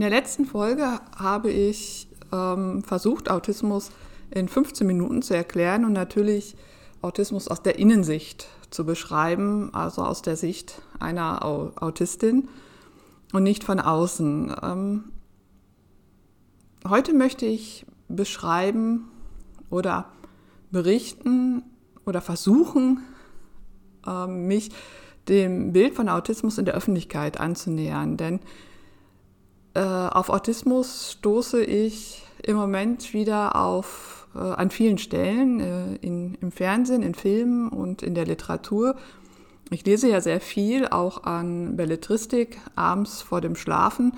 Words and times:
In 0.00 0.08
der 0.08 0.18
letzten 0.18 0.46
Folge 0.46 0.98
habe 1.14 1.50
ich 1.50 2.08
ähm, 2.32 2.82
versucht, 2.82 3.30
Autismus 3.30 3.90
in 4.30 4.48
15 4.48 4.86
Minuten 4.86 5.20
zu 5.20 5.36
erklären 5.36 5.84
und 5.84 5.92
natürlich 5.92 6.56
Autismus 7.02 7.48
aus 7.48 7.62
der 7.62 7.78
Innensicht 7.78 8.48
zu 8.70 8.86
beschreiben, 8.86 9.68
also 9.74 10.02
aus 10.02 10.22
der 10.22 10.36
Sicht 10.36 10.80
einer 11.00 11.44
Autistin 11.44 12.48
und 13.34 13.42
nicht 13.42 13.62
von 13.62 13.78
außen. 13.78 14.56
Ähm, 14.62 15.04
heute 16.88 17.12
möchte 17.12 17.44
ich 17.44 17.84
beschreiben 18.08 19.06
oder 19.68 20.06
berichten 20.70 21.62
oder 22.06 22.22
versuchen, 22.22 23.02
ähm, 24.06 24.46
mich 24.46 24.70
dem 25.28 25.74
Bild 25.74 25.94
von 25.94 26.08
Autismus 26.08 26.56
in 26.56 26.64
der 26.64 26.72
Öffentlichkeit 26.72 27.38
anzunähern. 27.38 28.16
Denn 28.16 28.40
äh, 29.74 29.80
auf 29.80 30.30
Autismus 30.30 31.12
stoße 31.12 31.62
ich 31.62 32.22
im 32.42 32.56
Moment 32.56 33.12
wieder 33.12 33.56
auf, 33.56 34.26
äh, 34.34 34.38
an 34.38 34.70
vielen 34.70 34.98
Stellen, 34.98 35.60
äh, 35.60 35.94
in, 35.96 36.34
im 36.40 36.52
Fernsehen, 36.52 37.02
in 37.02 37.14
Filmen 37.14 37.68
und 37.68 38.02
in 38.02 38.14
der 38.14 38.26
Literatur. 38.26 38.96
Ich 39.70 39.84
lese 39.86 40.08
ja 40.08 40.20
sehr 40.20 40.40
viel, 40.40 40.88
auch 40.88 41.24
an 41.24 41.76
Belletristik, 41.76 42.58
abends 42.74 43.22
vor 43.22 43.40
dem 43.40 43.54
Schlafen. 43.54 44.12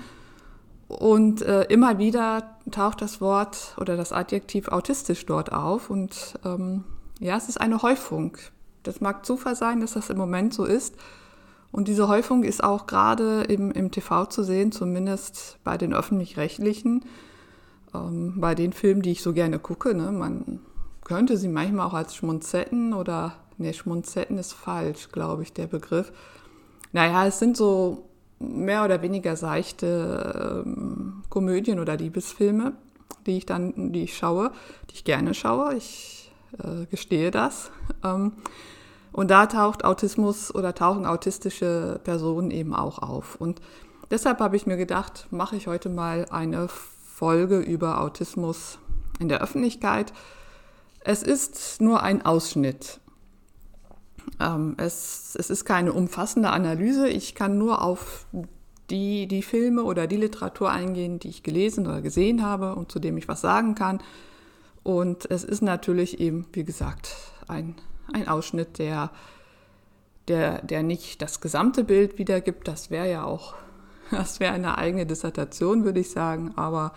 Und 0.87 1.41
äh, 1.43 1.63
immer 1.63 1.97
wieder 1.97 2.55
taucht 2.71 3.01
das 3.01 3.21
Wort 3.21 3.75
oder 3.79 3.95
das 3.95 4.11
Adjektiv 4.11 4.67
autistisch 4.67 5.25
dort 5.25 5.51
auf. 5.51 5.89
Und 5.89 6.39
ähm, 6.43 6.83
ja, 7.19 7.37
es 7.37 7.49
ist 7.49 7.61
eine 7.61 7.81
Häufung. 7.81 8.37
Das 8.83 9.01
mag 9.01 9.25
Zufall 9.25 9.55
sein, 9.55 9.79
dass 9.79 9.93
das 9.93 10.09
im 10.09 10.17
Moment 10.17 10.53
so 10.53 10.65
ist. 10.65 10.95
Und 11.73 11.87
diese 11.87 12.07
Häufung 12.07 12.43
ist 12.43 12.63
auch 12.63 12.85
gerade 12.85 13.41
im, 13.45 13.71
im 13.71 13.89
TV 13.89 14.27
zu 14.27 14.43
sehen, 14.43 14.71
zumindest 14.71 15.57
bei 15.63 15.75
den 15.75 15.91
öffentlich-rechtlichen, 15.91 17.03
ähm, 17.95 18.35
bei 18.37 18.53
den 18.53 18.73
Filmen, 18.73 19.01
die 19.01 19.11
ich 19.11 19.23
so 19.23 19.33
gerne 19.33 19.57
gucke. 19.57 19.95
Ne? 19.95 20.11
Man 20.11 20.59
könnte 21.03 21.35
sie 21.35 21.47
manchmal 21.47 21.87
auch 21.87 21.95
als 21.95 22.15
Schmunzetten 22.15 22.93
oder, 22.93 23.33
ne, 23.57 23.73
Schmunzetten 23.73 24.37
ist 24.37 24.53
falsch, 24.53 25.09
glaube 25.11 25.41
ich, 25.41 25.51
der 25.51 25.65
Begriff. 25.65 26.13
Naja, 26.91 27.25
es 27.25 27.39
sind 27.39 27.57
so 27.57 28.05
mehr 28.37 28.85
oder 28.85 29.01
weniger 29.01 29.35
seichte 29.35 30.63
ähm, 30.67 31.23
Komödien 31.29 31.79
oder 31.79 31.97
Liebesfilme, 31.97 32.73
die 33.25 33.37
ich 33.37 33.47
dann, 33.47 33.91
die 33.91 34.03
ich 34.03 34.15
schaue, 34.15 34.51
die 34.91 34.93
ich 34.93 35.05
gerne 35.05 35.33
schaue. 35.33 35.73
Ich 35.73 36.31
äh, 36.59 36.85
gestehe 36.85 37.31
das. 37.31 37.71
Ähm, 38.03 38.33
und 39.13 39.29
da 39.29 39.45
taucht 39.45 39.85
Autismus 39.85 40.53
oder 40.53 40.73
tauchen 40.73 41.05
autistische 41.05 42.01
Personen 42.03 42.51
eben 42.51 42.73
auch 42.73 42.97
auf. 42.97 43.35
Und 43.35 43.61
deshalb 44.09 44.39
habe 44.39 44.55
ich 44.55 44.65
mir 44.65 44.75
gedacht, 44.75 45.27
mache 45.29 45.55
ich 45.55 45.67
heute 45.67 45.89
mal 45.89 46.25
eine 46.31 46.67
Folge 46.67 47.59
über 47.59 48.01
Autismus 48.01 48.79
in 49.19 49.29
der 49.29 49.41
Öffentlichkeit. 49.41 50.11
Es 50.99 51.21
ist 51.21 51.79
nur 51.79 52.01
ein 52.01 52.25
Ausschnitt. 52.25 52.99
Ähm, 54.39 54.73
es, 54.77 55.35
es 55.37 55.51
ist 55.51 55.63
keine 55.63 55.93
umfassende 55.93 56.49
Analyse. 56.49 57.07
Ich 57.07 57.35
kann 57.35 57.59
nur 57.59 57.83
auf 57.83 58.25
die, 58.89 59.27
die 59.27 59.43
Filme 59.43 59.83
oder 59.83 60.07
die 60.07 60.17
Literatur 60.17 60.71
eingehen, 60.71 61.19
die 61.19 61.29
ich 61.29 61.43
gelesen 61.43 61.85
oder 61.85 62.01
gesehen 62.01 62.41
habe 62.41 62.73
und 62.73 62.91
zu 62.91 62.97
dem 62.97 63.17
ich 63.17 63.27
was 63.27 63.41
sagen 63.41 63.75
kann. 63.75 64.01
Und 64.81 65.29
es 65.29 65.43
ist 65.43 65.61
natürlich 65.61 66.19
eben, 66.19 66.47
wie 66.53 66.63
gesagt, 66.63 67.15
ein 67.47 67.75
ein 68.11 68.27
Ausschnitt, 68.27 68.79
der, 68.79 69.11
der, 70.27 70.61
der 70.61 70.83
nicht 70.83 71.21
das 71.21 71.41
gesamte 71.41 71.83
Bild 71.83 72.17
wiedergibt. 72.17 72.67
Das 72.67 72.89
wäre 72.89 73.09
ja 73.09 73.23
auch, 73.23 73.55
das 74.11 74.39
wäre 74.39 74.53
eine 74.53 74.77
eigene 74.77 75.05
Dissertation, 75.05 75.83
würde 75.83 75.99
ich 75.99 76.11
sagen. 76.11 76.53
Aber 76.55 76.93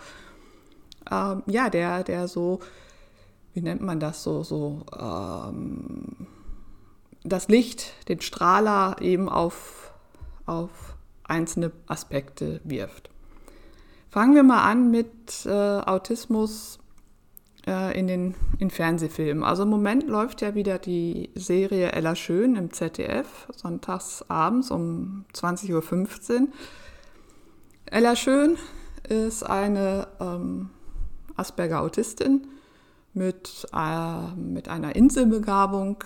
ähm, 1.11 1.43
ja, 1.45 1.69
der, 1.69 2.03
der 2.03 2.27
so, 2.27 2.59
wie 3.53 3.61
nennt 3.61 3.81
man 3.81 3.99
das 3.99 4.23
so, 4.23 4.43
so 4.43 4.85
ähm, 4.97 6.27
das 7.23 7.47
Licht, 7.47 7.93
den 8.07 8.21
Strahler 8.21 8.97
eben 9.01 9.29
auf, 9.29 9.93
auf 10.45 10.95
einzelne 11.23 11.71
Aspekte 11.87 12.61
wirft. 12.63 13.09
Fangen 14.09 14.35
wir 14.35 14.43
mal 14.43 14.63
an 14.63 14.89
mit 14.89 15.45
äh, 15.45 15.49
Autismus 15.51 16.79
äh, 17.67 17.97
in 17.99 18.07
den 18.07 18.35
in 18.57 18.71
Fernsehfilmen. 18.71 19.43
Also 19.43 19.63
im 19.63 19.69
Moment 19.69 20.07
läuft 20.07 20.41
ja 20.41 20.55
wieder 20.55 20.79
die 20.79 21.29
Serie 21.35 21.91
Ella 21.91 22.15
Schön 22.15 22.55
im 22.55 22.71
ZDF, 22.71 23.47
sonntags 23.55 24.25
abends 24.29 24.71
um 24.71 25.25
20.15 25.33 26.33
Uhr. 26.41 26.47
Ella 27.85 28.15
Schön 28.15 28.57
ist 29.07 29.43
eine 29.43 30.07
ähm, 30.19 30.69
Asperger-Autistin 31.35 32.47
mit, 33.13 33.67
äh, 33.73 34.35
mit 34.35 34.69
einer 34.69 34.95
Inselbegabung, 34.95 36.03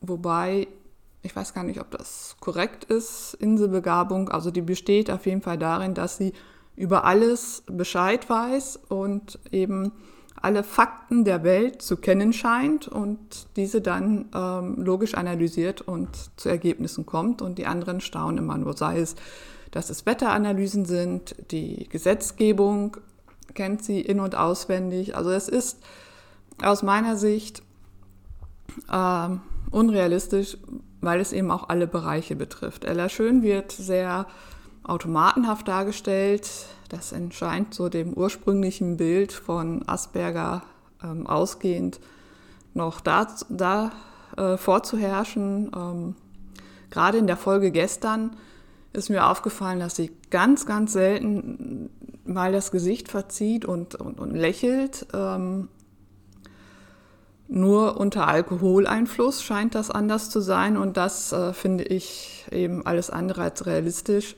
wobei 0.00 0.68
ich 1.24 1.36
weiß 1.36 1.54
gar 1.54 1.62
nicht, 1.62 1.80
ob 1.80 1.90
das 1.92 2.36
korrekt 2.40 2.84
ist, 2.84 3.34
Inselbegabung. 3.34 4.28
Also 4.28 4.50
die 4.50 4.60
besteht 4.60 5.10
auf 5.10 5.26
jeden 5.26 5.40
Fall 5.40 5.56
darin, 5.56 5.94
dass 5.94 6.16
sie 6.16 6.32
über 6.74 7.04
alles 7.04 7.62
Bescheid 7.66 8.28
weiß 8.28 8.80
und 8.88 9.38
eben 9.52 9.92
alle 10.42 10.64
Fakten 10.64 11.24
der 11.24 11.44
Welt 11.44 11.82
zu 11.82 11.96
kennen 11.96 12.32
scheint 12.32 12.88
und 12.88 13.46
diese 13.56 13.80
dann 13.80 14.26
ähm, 14.34 14.74
logisch 14.82 15.14
analysiert 15.14 15.80
und 15.80 16.08
zu 16.36 16.48
Ergebnissen 16.48 17.06
kommt 17.06 17.40
und 17.40 17.58
die 17.58 17.66
anderen 17.66 18.00
staunen 18.00 18.38
immer 18.38 18.58
nur, 18.58 18.76
sei 18.76 18.98
es, 18.98 19.14
dass 19.70 19.88
es 19.88 20.04
Wetteranalysen 20.04 20.84
sind, 20.84 21.36
die 21.52 21.88
Gesetzgebung 21.88 22.96
kennt 23.54 23.84
sie 23.84 24.00
in 24.00 24.18
und 24.18 24.34
auswendig. 24.34 25.16
Also 25.16 25.30
es 25.30 25.48
ist 25.48 25.78
aus 26.62 26.82
meiner 26.82 27.16
Sicht 27.16 27.62
ähm, 28.92 29.40
unrealistisch, 29.70 30.58
weil 31.00 31.20
es 31.20 31.32
eben 31.32 31.50
auch 31.50 31.68
alle 31.68 31.86
Bereiche 31.86 32.36
betrifft. 32.36 32.84
Ella 32.84 33.08
Schön 33.08 33.42
wird 33.42 33.70
sehr 33.72 34.26
automatenhaft 34.82 35.68
dargestellt. 35.68 36.50
Das 36.92 37.12
entscheint 37.12 37.72
so 37.72 37.88
dem 37.88 38.12
ursprünglichen 38.12 38.98
Bild 38.98 39.32
von 39.32 39.82
Asperger 39.88 40.62
ähm, 41.02 41.26
ausgehend 41.26 42.00
noch 42.74 43.00
da, 43.00 43.28
da 43.48 43.92
äh, 44.36 44.58
vorzuherrschen. 44.58 45.72
Ähm, 45.74 46.16
Gerade 46.90 47.16
in 47.16 47.26
der 47.26 47.38
Folge 47.38 47.70
gestern 47.70 48.36
ist 48.92 49.08
mir 49.08 49.26
aufgefallen, 49.26 49.80
dass 49.80 49.96
sie 49.96 50.10
ganz, 50.28 50.66
ganz 50.66 50.92
selten 50.92 51.88
mal 52.26 52.52
das 52.52 52.70
Gesicht 52.70 53.08
verzieht 53.08 53.64
und, 53.64 53.94
und, 53.94 54.20
und 54.20 54.34
lächelt. 54.34 55.06
Ähm, 55.14 55.68
nur 57.48 57.98
unter 57.98 58.28
Alkoholeinfluss 58.28 59.42
scheint 59.42 59.74
das 59.74 59.90
anders 59.90 60.28
zu 60.28 60.40
sein 60.40 60.76
und 60.76 60.98
das 60.98 61.32
äh, 61.32 61.54
finde 61.54 61.84
ich 61.84 62.44
eben 62.50 62.84
alles 62.84 63.08
andere 63.08 63.44
als 63.44 63.64
realistisch. 63.64 64.36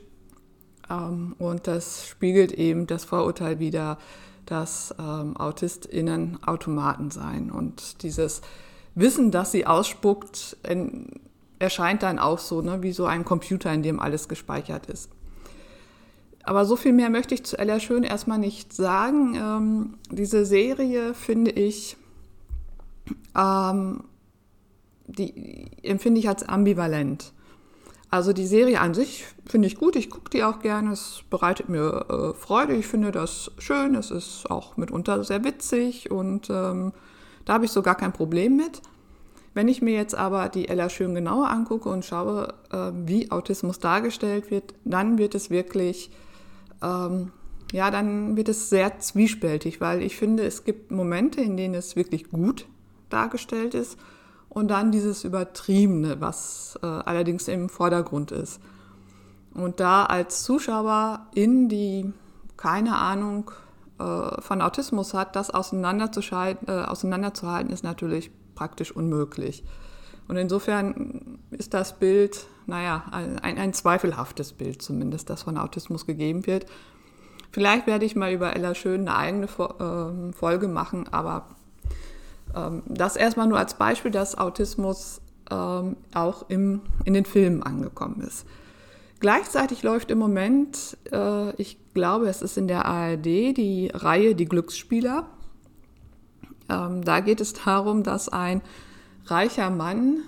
Ähm, 0.90 1.34
und 1.38 1.66
das 1.66 2.06
spiegelt 2.06 2.52
eben 2.52 2.86
das 2.86 3.04
Vorurteil 3.04 3.58
wider, 3.58 3.98
dass 4.46 4.94
ähm, 4.98 5.36
AutistInnen 5.36 6.42
Automaten 6.44 7.10
seien. 7.10 7.50
Und 7.50 8.02
dieses 8.02 8.42
Wissen, 8.94 9.30
das 9.30 9.52
sie 9.52 9.66
ausspuckt, 9.66 10.56
in, 10.68 11.20
erscheint 11.58 12.02
dann 12.02 12.18
auch 12.18 12.38
so, 12.38 12.60
ne, 12.60 12.82
wie 12.82 12.92
so 12.92 13.06
ein 13.06 13.24
Computer, 13.24 13.72
in 13.72 13.82
dem 13.82 14.00
alles 14.00 14.28
gespeichert 14.28 14.86
ist. 14.86 15.10
Aber 16.42 16.66
so 16.66 16.76
viel 16.76 16.92
mehr 16.92 17.08
möchte 17.08 17.34
ich 17.34 17.44
zu 17.44 17.58
Ella 17.58 17.80
Schön 17.80 18.02
erstmal 18.02 18.38
nicht 18.38 18.72
sagen. 18.74 19.34
Ähm, 19.34 19.94
diese 20.10 20.44
Serie 20.44 21.14
finde 21.14 21.50
ich, 21.50 21.96
ähm, 23.34 24.04
die 25.06 25.70
empfinde 25.82 26.20
ich 26.20 26.28
als 26.28 26.42
ambivalent. 26.42 27.32
Also 28.14 28.32
die 28.32 28.46
Serie 28.46 28.80
an 28.80 28.94
sich 28.94 29.24
finde 29.44 29.66
ich 29.66 29.74
gut, 29.74 29.96
ich 29.96 30.08
gucke 30.08 30.30
die 30.30 30.44
auch 30.44 30.60
gerne, 30.60 30.92
es 30.92 31.24
bereitet 31.30 31.68
mir 31.68 32.06
äh, 32.08 32.38
Freude, 32.38 32.76
ich 32.76 32.86
finde 32.86 33.10
das 33.10 33.50
schön, 33.58 33.96
es 33.96 34.12
ist 34.12 34.48
auch 34.48 34.76
mitunter 34.76 35.24
sehr 35.24 35.42
witzig 35.42 36.12
und 36.12 36.48
ähm, 36.48 36.92
da 37.44 37.54
habe 37.54 37.64
ich 37.64 37.72
so 37.72 37.82
gar 37.82 37.96
kein 37.96 38.12
Problem 38.12 38.56
mit. 38.56 38.82
Wenn 39.52 39.66
ich 39.66 39.82
mir 39.82 39.94
jetzt 39.94 40.14
aber 40.14 40.48
die 40.48 40.68
Ella 40.68 40.90
schön 40.90 41.12
genauer 41.12 41.50
angucke 41.50 41.88
und 41.88 42.04
schaue, 42.04 42.54
äh, 42.70 42.92
wie 43.04 43.32
Autismus 43.32 43.80
dargestellt 43.80 44.48
wird, 44.52 44.74
dann 44.84 45.18
wird 45.18 45.34
es 45.34 45.50
wirklich, 45.50 46.12
ähm, 46.84 47.32
ja, 47.72 47.90
dann 47.90 48.36
wird 48.36 48.48
es 48.48 48.70
sehr 48.70 49.00
zwiespältig, 49.00 49.80
weil 49.80 50.02
ich 50.02 50.16
finde, 50.16 50.44
es 50.44 50.62
gibt 50.62 50.92
Momente, 50.92 51.40
in 51.40 51.56
denen 51.56 51.74
es 51.74 51.96
wirklich 51.96 52.30
gut 52.30 52.66
dargestellt 53.10 53.74
ist 53.74 53.98
und 54.54 54.68
dann 54.68 54.92
dieses 54.92 55.24
Übertriebene, 55.24 56.20
was 56.20 56.78
äh, 56.82 56.86
allerdings 56.86 57.48
im 57.48 57.68
Vordergrund 57.68 58.30
ist. 58.30 58.60
Und 59.52 59.80
da 59.80 60.04
als 60.04 60.42
Zuschauer 60.44 61.26
in 61.34 61.68
die 61.68 62.12
keine 62.56 62.96
Ahnung 62.96 63.50
äh, 63.98 64.40
von 64.40 64.62
Autismus 64.62 65.12
hat, 65.12 65.36
das 65.36 65.50
auseinanderzuhalten, 65.50 66.68
äh, 66.68 66.84
auseinanderzuhalten, 66.84 67.72
ist 67.72 67.84
natürlich 67.84 68.30
praktisch 68.54 68.92
unmöglich. 68.92 69.64
Und 70.28 70.36
insofern 70.36 71.38
ist 71.50 71.74
das 71.74 71.98
Bild, 71.98 72.46
naja, 72.66 73.04
ein, 73.10 73.38
ein 73.42 73.74
zweifelhaftes 73.74 74.54
Bild 74.54 74.80
zumindest, 74.80 75.28
das 75.28 75.42
von 75.42 75.58
Autismus 75.58 76.06
gegeben 76.06 76.46
wird. 76.46 76.66
Vielleicht 77.50 77.86
werde 77.86 78.04
ich 78.04 78.16
mal 78.16 78.32
über 78.32 78.56
Ella 78.56 78.74
Schön 78.74 79.02
eine 79.02 79.16
eigene 79.16 79.48
ähm, 79.80 80.32
Folge 80.32 80.66
machen, 80.66 81.06
aber 81.12 81.46
das 82.86 83.16
erstmal 83.16 83.46
nur 83.46 83.58
als 83.58 83.74
Beispiel, 83.74 84.10
dass 84.10 84.38
Autismus 84.38 85.20
ähm, 85.50 85.96
auch 86.14 86.48
im, 86.48 86.82
in 87.04 87.14
den 87.14 87.24
Filmen 87.24 87.62
angekommen 87.62 88.20
ist. 88.20 88.46
Gleichzeitig 89.20 89.82
läuft 89.82 90.10
im 90.10 90.18
Moment, 90.18 90.96
äh, 91.10 91.50
ich 91.56 91.78
glaube, 91.94 92.28
es 92.28 92.42
ist 92.42 92.58
in 92.58 92.68
der 92.68 92.84
ARD, 92.84 93.24
die 93.24 93.90
Reihe 93.92 94.34
Die 94.34 94.44
Glücksspieler. 94.44 95.26
Ähm, 96.68 97.04
da 97.04 97.20
geht 97.20 97.40
es 97.40 97.52
darum, 97.52 98.02
dass 98.02 98.28
ein 98.28 98.60
reicher 99.26 99.70
Mann 99.70 100.18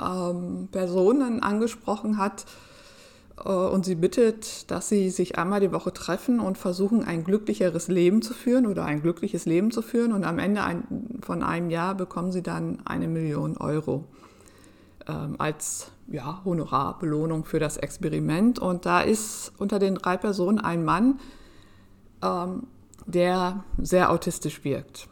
ähm, 0.00 0.68
Personen 0.72 1.42
angesprochen 1.42 2.18
hat 2.18 2.46
und 3.42 3.84
sie 3.84 3.96
bittet, 3.96 4.70
dass 4.70 4.88
sie 4.88 5.10
sich 5.10 5.38
einmal 5.38 5.60
die 5.60 5.72
Woche 5.72 5.92
treffen 5.92 6.38
und 6.38 6.56
versuchen, 6.56 7.04
ein 7.04 7.24
glücklicheres 7.24 7.88
Leben 7.88 8.22
zu 8.22 8.32
führen 8.32 8.66
oder 8.66 8.84
ein 8.84 9.02
glückliches 9.02 9.44
Leben 9.44 9.72
zu 9.72 9.82
führen. 9.82 10.12
Und 10.12 10.24
am 10.24 10.38
Ende 10.38 10.62
ein, 10.62 11.18
von 11.20 11.42
einem 11.42 11.68
Jahr 11.68 11.96
bekommen 11.96 12.30
sie 12.30 12.42
dann 12.42 12.78
eine 12.84 13.08
Million 13.08 13.56
Euro 13.56 14.04
ähm, 15.08 15.34
als 15.38 15.90
ja, 16.06 16.42
Honorarbelohnung 16.44 17.44
für 17.44 17.58
das 17.58 17.76
Experiment. 17.76 18.58
Und 18.58 18.86
da 18.86 19.00
ist 19.00 19.52
unter 19.58 19.78
den 19.78 19.96
drei 19.96 20.16
Personen 20.16 20.58
ein 20.58 20.84
Mann, 20.84 21.18
ähm, 22.22 22.68
der 23.06 23.64
sehr 23.78 24.10
autistisch 24.10 24.64
wirkt. 24.64 25.08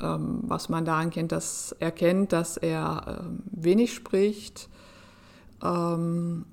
Ähm, 0.00 0.40
was 0.42 0.68
man 0.68 0.84
daran 0.84 1.10
kennt, 1.10 1.32
dass 1.32 1.72
erkennt, 1.78 2.32
dass 2.32 2.56
er 2.56 3.22
ähm, 3.22 3.42
wenig 3.50 3.94
spricht, 3.94 4.68
ähm, 5.62 6.44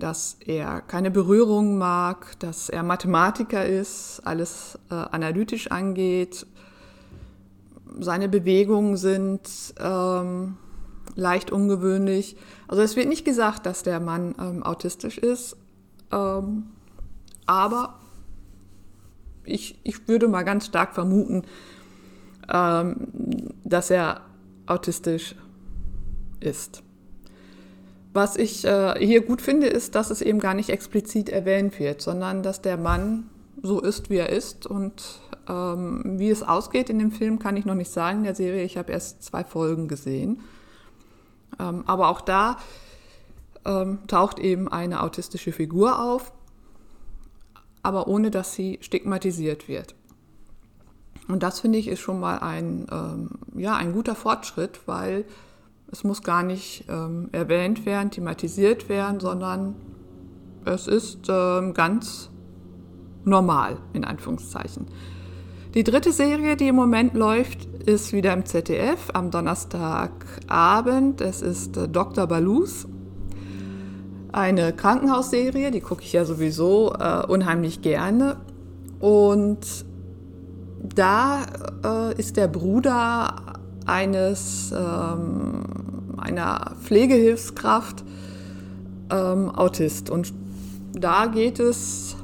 dass 0.00 0.36
er 0.44 0.80
keine 0.80 1.10
Berührung 1.10 1.78
mag, 1.78 2.38
dass 2.40 2.68
er 2.68 2.82
Mathematiker 2.82 3.64
ist, 3.64 4.20
alles 4.24 4.78
äh, 4.90 4.94
analytisch 4.94 5.70
angeht. 5.70 6.46
Seine 8.00 8.28
Bewegungen 8.28 8.96
sind 8.96 9.42
ähm, 9.78 10.56
leicht 11.14 11.50
ungewöhnlich. 11.52 12.36
Also 12.66 12.82
es 12.82 12.96
wird 12.96 13.08
nicht 13.08 13.24
gesagt, 13.24 13.66
dass 13.66 13.82
der 13.82 14.00
Mann 14.00 14.34
ähm, 14.40 14.62
autistisch 14.62 15.18
ist, 15.18 15.56
ähm, 16.12 16.64
aber 17.46 18.00
ich, 19.44 19.78
ich 19.82 20.08
würde 20.08 20.28
mal 20.28 20.42
ganz 20.42 20.66
stark 20.66 20.94
vermuten, 20.94 21.42
ähm, 22.52 23.08
dass 23.64 23.90
er 23.90 24.22
autistisch 24.66 25.34
ist. 26.40 26.82
Was 28.12 28.36
ich 28.36 28.64
äh, 28.64 28.94
hier 28.98 29.20
gut 29.20 29.40
finde, 29.40 29.68
ist, 29.68 29.94
dass 29.94 30.10
es 30.10 30.20
eben 30.20 30.40
gar 30.40 30.54
nicht 30.54 30.70
explizit 30.70 31.28
erwähnt 31.28 31.78
wird, 31.78 32.02
sondern 32.02 32.42
dass 32.42 32.60
der 32.60 32.76
Mann 32.76 33.30
so 33.62 33.80
ist, 33.80 34.10
wie 34.10 34.16
er 34.16 34.30
ist. 34.30 34.66
Und 34.66 35.20
ähm, 35.48 36.02
wie 36.18 36.30
es 36.30 36.42
ausgeht 36.42 36.90
in 36.90 36.98
dem 36.98 37.12
Film, 37.12 37.38
kann 37.38 37.56
ich 37.56 37.64
noch 37.64 37.74
nicht 37.74 37.90
sagen 37.90 38.18
in 38.18 38.24
der 38.24 38.34
Serie. 38.34 38.64
Ich 38.64 38.76
habe 38.76 38.90
erst 38.90 39.22
zwei 39.22 39.44
Folgen 39.44 39.86
gesehen. 39.86 40.40
Ähm, 41.60 41.84
aber 41.86 42.08
auch 42.08 42.20
da 42.20 42.56
ähm, 43.64 44.00
taucht 44.06 44.38
eben 44.38 44.68
eine 44.68 45.02
autistische 45.02 45.52
Figur 45.52 46.02
auf, 46.02 46.32
aber 47.82 48.08
ohne 48.08 48.30
dass 48.30 48.54
sie 48.54 48.78
stigmatisiert 48.80 49.68
wird. 49.68 49.94
Und 51.28 51.42
das 51.42 51.60
finde 51.60 51.78
ich 51.78 51.86
ist 51.86 52.00
schon 52.00 52.18
mal 52.18 52.38
ein, 52.38 52.86
ähm, 52.90 53.30
ja, 53.54 53.76
ein 53.76 53.92
guter 53.92 54.16
Fortschritt, 54.16 54.80
weil 54.86 55.24
es 55.92 56.04
muss 56.04 56.22
gar 56.22 56.42
nicht 56.42 56.84
ähm, 56.88 57.28
erwähnt 57.32 57.84
werden, 57.86 58.10
thematisiert 58.10 58.88
werden, 58.88 59.20
sondern 59.20 59.74
es 60.64 60.86
ist 60.86 61.28
ähm, 61.28 61.74
ganz 61.74 62.30
normal, 63.24 63.78
in 63.92 64.04
Anführungszeichen. 64.04 64.86
Die 65.74 65.84
dritte 65.84 66.12
Serie, 66.12 66.56
die 66.56 66.68
im 66.68 66.76
Moment 66.76 67.14
läuft, 67.14 67.64
ist 67.86 68.12
wieder 68.12 68.32
im 68.32 68.44
ZDF 68.44 69.10
am 69.14 69.30
Donnerstagabend. 69.30 71.20
Es 71.20 71.42
ist 71.42 71.76
äh, 71.76 71.88
Dr. 71.88 72.26
Balus, 72.26 72.86
eine 74.32 74.72
Krankenhausserie, 74.72 75.70
die 75.70 75.80
gucke 75.80 76.02
ich 76.02 76.12
ja 76.12 76.24
sowieso 76.24 76.92
äh, 76.92 77.26
unheimlich 77.26 77.82
gerne. 77.82 78.36
Und 79.00 79.84
da 80.94 81.42
äh, 81.84 82.18
ist 82.18 82.36
der 82.36 82.48
Bruder 82.48 83.49
eines, 83.90 84.72
ähm, 84.72 85.64
einer 86.16 86.72
Pflegehilfskraft 86.82 88.04
ähm, 89.10 89.50
Autist. 89.50 90.10
Und 90.10 90.32
da 90.92 91.26
geht 91.26 91.60
es 91.60 92.16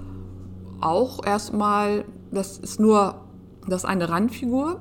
auch 0.80 1.24
erstmal, 1.26 2.04
das 2.30 2.58
ist 2.58 2.80
nur 2.80 3.16
das 3.68 3.82
ist 3.82 3.88
eine 3.88 4.08
Randfigur, 4.08 4.80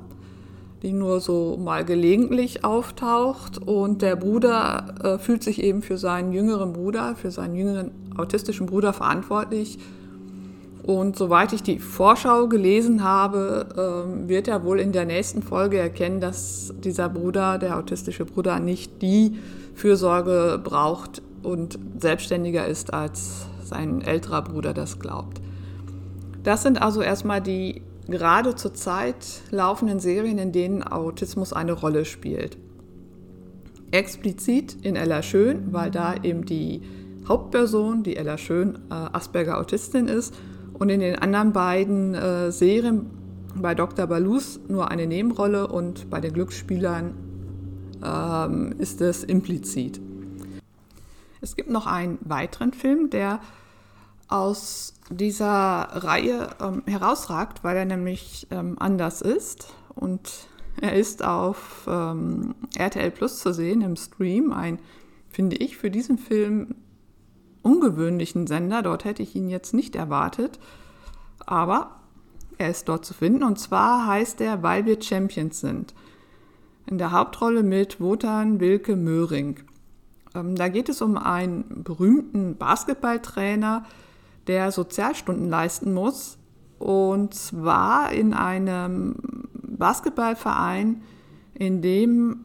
die 0.84 0.94
nur 0.94 1.20
so 1.20 1.58
mal 1.58 1.84
gelegentlich 1.84 2.64
auftaucht. 2.64 3.58
Und 3.58 4.02
der 4.02 4.16
Bruder 4.16 4.96
äh, 5.04 5.18
fühlt 5.18 5.44
sich 5.44 5.62
eben 5.64 5.82
für 5.82 5.98
seinen 5.98 6.32
jüngeren 6.32 6.74
Bruder, 6.74 7.16
für 7.16 7.32
seinen 7.32 7.56
jüngeren 7.56 7.92
autistischen 8.16 8.68
Bruder 8.68 8.94
verantwortlich 8.94 9.80
und 10.86 11.18
soweit 11.18 11.52
ich 11.52 11.64
die 11.64 11.80
Vorschau 11.80 12.48
gelesen 12.48 13.04
habe, 13.04 13.68
ähm, 13.76 14.30
wird 14.30 14.48
er 14.48 14.64
wohl 14.64 14.80
in 14.80 14.92
der 14.92 15.06
nächsten 15.06 15.42
Folge 15.42 15.80
erkennen, 15.80 16.22
dass 16.22 16.76
dieser 16.78 17.10
Bruder, 17.10 17.58
der 17.58 17.78
autistische 17.78 18.24
Bruder, 18.24 18.60
nicht 18.60 19.02
die 19.02 19.40
Fürsorge 19.74 20.62
braucht 20.64 21.24
und 21.42 21.80
selbstständiger 21.98 22.68
ist, 22.68 22.94
als 22.94 23.48
sein 23.64 24.04
älterer 24.04 24.44
Bruder 24.44 24.76
das 24.76 25.00
glaubt. 25.00 25.42
Das 26.44 26.62
sind 26.62 26.80
also 26.80 27.02
erstmal 27.02 27.42
die 27.42 27.82
gerade 28.08 28.54
zur 28.54 28.76
Zeit 28.76 29.26
laufenden 29.50 30.00
Serien, 30.00 30.38
in 30.38 30.52
denen 30.52 30.84
Autismus 30.84 31.52
eine 31.52 31.72
Rolle 31.72 32.06
spielt. 32.06 32.58
Explizit 33.90 34.78
in 34.84 34.96
Ella 34.96 35.24
Schön, 35.24 35.74
weil 35.74 35.90
da 35.90 36.14
eben 36.22 36.46
die 36.46 36.84
Hauptperson, 37.28 38.04
die 38.04 38.18
Ella 38.18 38.38
Schön, 38.38 38.76
äh, 38.92 38.94
Asperger-Autistin 38.94 40.08
ist 40.08 40.36
und 40.78 40.90
in 40.90 41.00
den 41.00 41.18
anderen 41.18 41.54
beiden 41.54 42.16
äh, 42.16 42.52
Serien 42.52 43.10
bei 43.56 43.74
Dr. 43.74 44.08
Balus 44.08 44.60
nur 44.68 44.92
eine 44.92 45.08
Nebenrolle 45.08 45.68
und 45.68 46.10
bei 46.10 46.20
den 46.20 46.34
Glücksspielern 46.34 47.16
ähm, 48.04 48.76
ist 48.78 49.02
es 49.02 49.24
implizit. 49.24 50.02
Es 51.42 51.56
gibt 51.56 51.70
noch 51.70 51.88
einen 51.88 52.18
weiteren 52.22 52.74
Film, 52.74 53.10
der 53.10 53.40
aus 54.28 54.96
dieser 55.10 55.48
Reihe 55.92 56.50
ähm, 56.60 56.84
herausragt, 56.88 57.64
weil 57.64 57.78
er 57.78 57.86
nämlich 57.86 58.48
ähm, 58.52 58.76
anders 58.80 59.22
ist 59.22 59.74
und 59.94 60.48
er 60.82 60.94
ist 60.94 61.24
auf 61.24 61.88
ähm, 61.88 62.56
RTL 62.76 63.12
Plus 63.12 63.40
zu 63.40 63.54
sehen 63.54 63.82
im 63.82 63.96
Stream. 63.96 64.52
Ein, 64.52 64.80
finde 65.30 65.56
ich, 65.56 65.78
für 65.78 65.90
diesen 65.90 66.18
Film 66.18 66.76
ungewöhnlichen 67.66 68.48
Sender. 68.48 68.84
Dort 68.84 69.04
hätte 69.04 69.24
ich 69.24 69.36
ihn 69.36 69.50
jetzt 69.50 69.74
nicht 69.74 69.96
erwartet. 69.96 70.60
Aber 71.46 71.92
er 72.58 72.70
ist 72.70 72.88
dort 72.88 73.06
zu 73.06 73.14
finden. 73.14 73.44
Und 73.44 73.60
zwar 73.60 74.08
heißt 74.08 74.40
er, 74.42 74.64
weil 74.64 74.86
wir 74.86 75.02
Champions 75.02 75.60
sind. 75.60 75.94
In 76.86 77.00
der 77.00 77.12
Hauptrolle 77.12 77.64
mit 77.64 78.00
Wotan 78.00 78.60
Wilke 78.60 78.96
Möhring. 78.96 79.60
Ähm, 80.36 80.56
da 80.56 80.68
geht 80.68 80.90
es 80.90 81.02
um 81.02 81.18
einen 81.18 81.84
berühmten 81.84 82.56
Basketballtrainer, 82.58 83.86
der 84.46 84.72
Sozialstunden 84.72 85.50
leisten 85.50 85.94
muss. 85.94 86.38
Und 86.78 87.34
zwar 87.34 88.12
in 88.12 88.34
einem 88.34 89.16
Basketballverein, 89.54 91.02
in 91.56 91.82
dem 91.82 92.42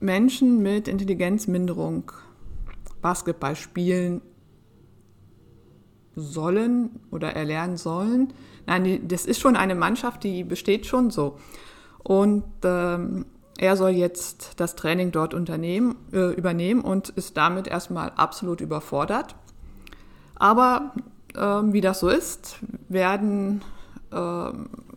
Menschen 0.00 0.60
mit 0.62 0.88
Intelligenzminderung 0.88 2.10
Basketball 3.00 3.54
spielen 3.54 4.22
sollen 6.16 6.90
oder 7.10 7.36
erlernen 7.36 7.76
sollen. 7.76 8.32
Nein, 8.66 9.06
das 9.06 9.26
ist 9.26 9.40
schon 9.40 9.54
eine 9.54 9.74
Mannschaft, 9.74 10.24
die 10.24 10.42
besteht 10.42 10.86
schon 10.86 11.10
so. 11.10 11.38
Und 12.02 12.44
ähm, 12.64 13.26
er 13.58 13.76
soll 13.76 13.90
jetzt 13.90 14.54
das 14.56 14.76
Training 14.76 15.12
dort 15.12 15.34
unternehmen, 15.34 15.96
äh, 16.12 16.34
übernehmen 16.34 16.80
und 16.80 17.10
ist 17.10 17.36
damit 17.36 17.68
erstmal 17.68 18.10
absolut 18.16 18.60
überfordert. 18.60 19.34
Aber 20.34 20.92
äh, 21.34 21.40
wie 21.40 21.80
das 21.80 22.00
so 22.00 22.08
ist, 22.08 22.58
werden, 22.88 23.62
äh, 24.12 24.50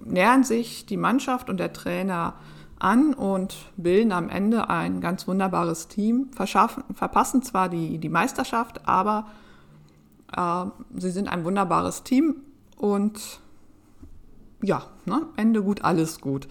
nähern 0.03 0.43
sich 0.43 0.85
die 0.85 0.97
Mannschaft 0.97 1.49
und 1.49 1.57
der 1.57 1.73
Trainer 1.73 2.35
an 2.79 3.13
und 3.13 3.55
bilden 3.75 4.11
am 4.11 4.29
Ende 4.29 4.69
ein 4.69 5.01
ganz 5.01 5.27
wunderbares 5.27 5.89
Team, 5.89 6.29
verschaffen, 6.33 6.83
verpassen 6.93 7.41
zwar 7.43 7.69
die, 7.69 7.97
die 7.97 8.09
Meisterschaft, 8.09 8.88
aber 8.88 9.27
äh, 10.36 10.65
sie 10.98 11.12
sind 11.12 11.27
ein 11.27 11.43
wunderbares 11.45 12.03
Team 12.03 12.36
und 12.77 13.39
ja, 14.62 14.88
ne, 15.05 15.27
Ende 15.36 15.63
gut, 15.63 15.83
alles 15.83 16.19
gut. 16.21 16.48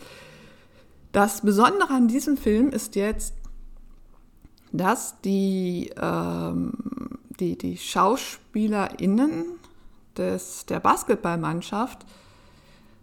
Das 1.12 1.40
Besondere 1.40 1.90
an 1.90 2.08
diesem 2.08 2.36
Film 2.36 2.70
ist 2.70 2.96
jetzt, 2.96 3.34
dass 4.72 5.20
die, 5.22 5.90
ähm, 6.00 6.72
die, 7.40 7.56
die 7.56 7.76
SchauspielerInnen 7.76 9.44
des, 10.16 10.66
der 10.66 10.80
Basketballmannschaft, 10.80 12.04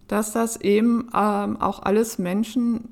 dass 0.08 0.32
das 0.32 0.58
eben 0.58 1.10
ähm, 1.16 1.60
auch 1.60 1.82
alles 1.82 2.20
Menschen 2.20 2.90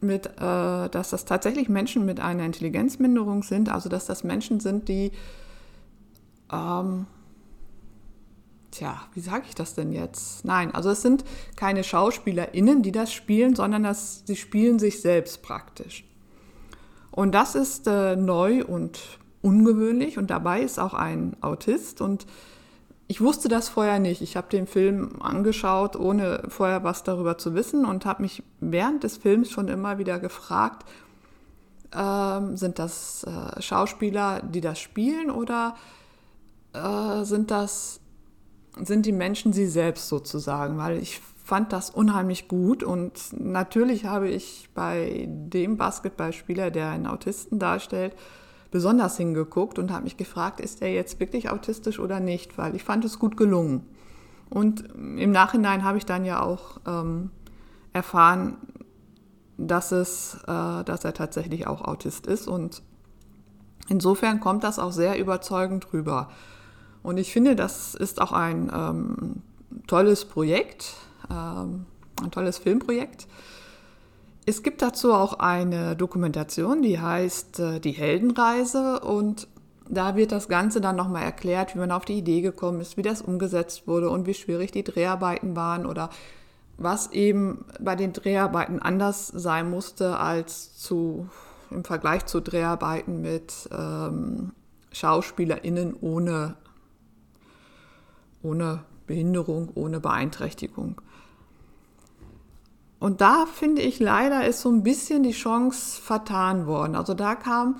mit, 0.00 0.26
äh, 0.26 0.88
dass 0.88 1.10
das 1.10 1.24
tatsächlich 1.24 1.68
Menschen 1.68 2.04
mit 2.04 2.20
einer 2.20 2.44
Intelligenzminderung 2.44 3.42
sind, 3.42 3.68
also 3.68 3.88
dass 3.88 4.06
das 4.06 4.24
Menschen 4.24 4.60
sind, 4.60 4.88
die, 4.88 5.12
ähm, 6.54 7.06
tja, 8.70 9.00
wie 9.14 9.20
sage 9.20 9.44
ich 9.48 9.54
das 9.54 9.74
denn 9.74 9.92
jetzt? 9.92 10.44
Nein, 10.44 10.74
also 10.74 10.90
es 10.90 11.02
sind 11.02 11.24
keine 11.56 11.84
SchauspielerInnen, 11.84 12.82
die 12.82 12.92
das 12.92 13.12
spielen, 13.12 13.54
sondern 13.54 13.82
das, 13.82 14.22
sie 14.26 14.36
spielen 14.36 14.78
sich 14.78 15.00
selbst 15.00 15.42
praktisch. 15.42 16.04
Und 17.10 17.32
das 17.32 17.54
ist 17.54 17.86
äh, 17.86 18.16
neu 18.16 18.64
und 18.64 19.18
ungewöhnlich 19.42 20.18
und 20.18 20.30
dabei 20.30 20.62
ist 20.62 20.80
auch 20.80 20.94
ein 20.94 21.36
Autist 21.40 22.00
und 22.00 22.26
ich 23.06 23.20
wusste 23.20 23.48
das 23.48 23.68
vorher 23.68 23.98
nicht. 23.98 24.22
Ich 24.22 24.36
habe 24.36 24.48
den 24.48 24.66
Film 24.66 25.20
angeschaut, 25.20 25.94
ohne 25.94 26.44
vorher 26.48 26.82
was 26.82 27.02
darüber 27.02 27.36
zu 27.36 27.54
wissen 27.54 27.84
und 27.84 28.06
habe 28.06 28.22
mich 28.22 28.42
während 28.60 29.04
des 29.04 29.18
Films 29.18 29.50
schon 29.50 29.68
immer 29.68 29.98
wieder 29.98 30.18
gefragt, 30.18 30.88
ähm, 31.94 32.56
sind 32.56 32.78
das 32.78 33.24
äh, 33.24 33.60
Schauspieler, 33.60 34.40
die 34.42 34.62
das 34.62 34.80
spielen 34.80 35.30
oder 35.30 35.76
äh, 36.74 37.24
sind 37.24 37.50
das 37.50 38.00
sind 38.76 39.06
die 39.06 39.12
Menschen 39.12 39.52
sie 39.52 39.66
selbst 39.66 40.08
sozusagen, 40.08 40.78
weil 40.78 40.98
ich 40.98 41.20
fand 41.44 41.72
das 41.72 41.90
unheimlich 41.90 42.48
gut 42.48 42.82
und 42.82 43.38
natürlich 43.38 44.06
habe 44.06 44.28
ich 44.28 44.68
bei 44.74 45.28
dem 45.28 45.76
Basketballspieler, 45.76 46.70
der 46.70 46.88
einen 46.88 47.06
Autisten 47.06 47.58
darstellt, 47.58 48.16
besonders 48.70 49.16
hingeguckt 49.16 49.78
und 49.78 49.92
habe 49.92 50.04
mich 50.04 50.16
gefragt, 50.16 50.58
ist 50.58 50.82
er 50.82 50.92
jetzt 50.92 51.20
wirklich 51.20 51.50
autistisch 51.50 52.00
oder 52.00 52.18
nicht, 52.18 52.58
weil 52.58 52.74
ich 52.74 52.82
fand 52.82 53.04
es 53.04 53.18
gut 53.18 53.36
gelungen. 53.36 53.86
Und 54.50 54.88
im 54.94 55.30
Nachhinein 55.30 55.84
habe 55.84 55.98
ich 55.98 56.06
dann 56.06 56.24
ja 56.24 56.42
auch 56.42 56.80
ähm, 56.86 57.30
erfahren, 57.92 58.56
dass, 59.58 59.92
es, 59.92 60.38
äh, 60.46 60.84
dass 60.84 61.04
er 61.04 61.14
tatsächlich 61.14 61.66
auch 61.66 61.82
Autist 61.82 62.26
ist 62.26 62.48
und 62.48 62.82
insofern 63.88 64.40
kommt 64.40 64.64
das 64.64 64.78
auch 64.78 64.92
sehr 64.92 65.18
überzeugend 65.18 65.92
rüber. 65.92 66.30
Und 67.04 67.18
ich 67.18 67.32
finde, 67.32 67.54
das 67.54 67.94
ist 67.94 68.20
auch 68.20 68.32
ein 68.32 68.72
ähm, 68.74 69.42
tolles 69.86 70.24
Projekt, 70.24 70.94
ähm, 71.30 71.84
ein 72.22 72.30
tolles 72.30 72.56
Filmprojekt. 72.56 73.28
Es 74.46 74.62
gibt 74.62 74.80
dazu 74.80 75.12
auch 75.12 75.34
eine 75.34 75.96
Dokumentation, 75.96 76.80
die 76.80 76.98
heißt 76.98 77.60
äh, 77.60 77.80
Die 77.80 77.92
Heldenreise 77.92 79.00
und 79.00 79.48
da 79.86 80.16
wird 80.16 80.32
das 80.32 80.48
Ganze 80.48 80.80
dann 80.80 80.96
nochmal 80.96 81.24
erklärt, 81.24 81.74
wie 81.74 81.78
man 81.78 81.90
auf 81.90 82.06
die 82.06 82.14
Idee 82.14 82.40
gekommen 82.40 82.80
ist, 82.80 82.96
wie 82.96 83.02
das 83.02 83.20
umgesetzt 83.20 83.86
wurde 83.86 84.08
und 84.08 84.26
wie 84.26 84.32
schwierig 84.32 84.72
die 84.72 84.82
Dreharbeiten 84.82 85.54
waren 85.56 85.84
oder 85.84 86.08
was 86.78 87.12
eben 87.12 87.66
bei 87.80 87.96
den 87.96 88.14
Dreharbeiten 88.14 88.80
anders 88.80 89.28
sein 89.28 89.68
musste 89.68 90.18
als 90.18 90.74
zu, 90.78 91.28
im 91.70 91.84
Vergleich 91.84 92.24
zu 92.24 92.40
Dreharbeiten 92.40 93.20
mit 93.20 93.68
ähm, 93.70 94.52
SchauspielerInnen 94.90 95.94
ohne, 96.00 96.56
ohne 98.44 98.84
Behinderung, 99.06 99.70
ohne 99.74 100.00
Beeinträchtigung. 100.00 101.00
Und 103.00 103.20
da 103.20 103.46
finde 103.46 103.82
ich 103.82 103.98
leider 103.98 104.46
ist 104.46 104.60
so 104.60 104.70
ein 104.70 104.82
bisschen 104.82 105.22
die 105.22 105.32
Chance 105.32 106.00
vertan 106.00 106.66
worden. 106.66 106.94
Also 106.94 107.12
da 107.12 107.34
kam 107.34 107.76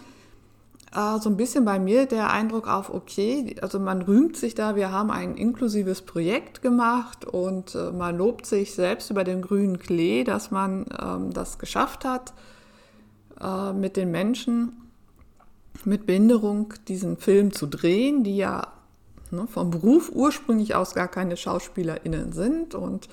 äh, 0.94 1.18
so 1.18 1.30
ein 1.30 1.37
bisschen 1.37 1.64
bei 1.64 1.78
mir 1.78 2.06
der 2.06 2.30
Eindruck 2.30 2.68
auf, 2.68 2.92
okay, 2.92 3.56
also 3.62 3.78
man 3.78 4.02
rühmt 4.02 4.37
sich 4.37 4.54
da, 4.54 4.76
wir 4.76 4.92
haben 4.92 5.11
ein 5.11 5.37
inklusives 5.37 6.02
Projekt 6.02 6.61
gemacht 6.61 7.25
und 7.25 7.75
äh, 7.75 7.90
man 7.90 8.18
lobt 8.18 8.44
sich 8.44 8.75
selbst 8.75 9.11
über 9.11 9.25
den 9.25 9.40
grünen 9.40 9.78
Klee, 9.78 10.25
dass 10.25 10.50
man 10.50 10.85
ähm, 11.00 11.33
das 11.33 11.59
geschafft 11.59 12.04
hat, 12.04 12.35
äh, 13.40 13.73
mit 13.73 13.97
den 13.97 14.11
Menschen 14.11 14.80
mit 15.85 16.06
Behinderung 16.06 16.75
diesen 16.87 17.16
Film 17.16 17.52
zu 17.52 17.66
drehen, 17.66 18.23
die 18.23 18.37
ja 18.37 18.68
ne, 19.34 19.46
vom 19.46 19.70
Beruf 19.70 20.10
ursprünglich 20.12 20.74
aus 20.74 20.94
gar 20.94 21.08
keine 21.08 21.36
SchauspielerInnen 21.36 22.32
sind 22.32 22.74
und 22.74 23.08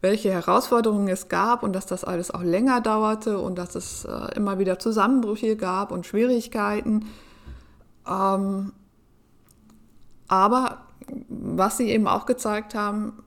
welche 0.00 0.30
Herausforderungen 0.30 1.08
es 1.08 1.28
gab 1.28 1.62
und 1.62 1.72
dass 1.72 1.86
das 1.86 2.04
alles 2.04 2.30
auch 2.30 2.42
länger 2.42 2.80
dauerte 2.80 3.38
und 3.38 3.56
dass 3.56 3.74
es 3.74 4.04
äh, 4.04 4.36
immer 4.36 4.58
wieder 4.58 4.78
Zusammenbrüche 4.78 5.56
gab 5.56 5.90
und 5.90 6.06
Schwierigkeiten. 6.06 7.06
Ähm, 8.06 8.72
aber 10.28 10.82
was 11.28 11.78
sie 11.78 11.88
eben 11.90 12.06
auch 12.06 12.26
gezeigt 12.26 12.74
haben, 12.74 13.22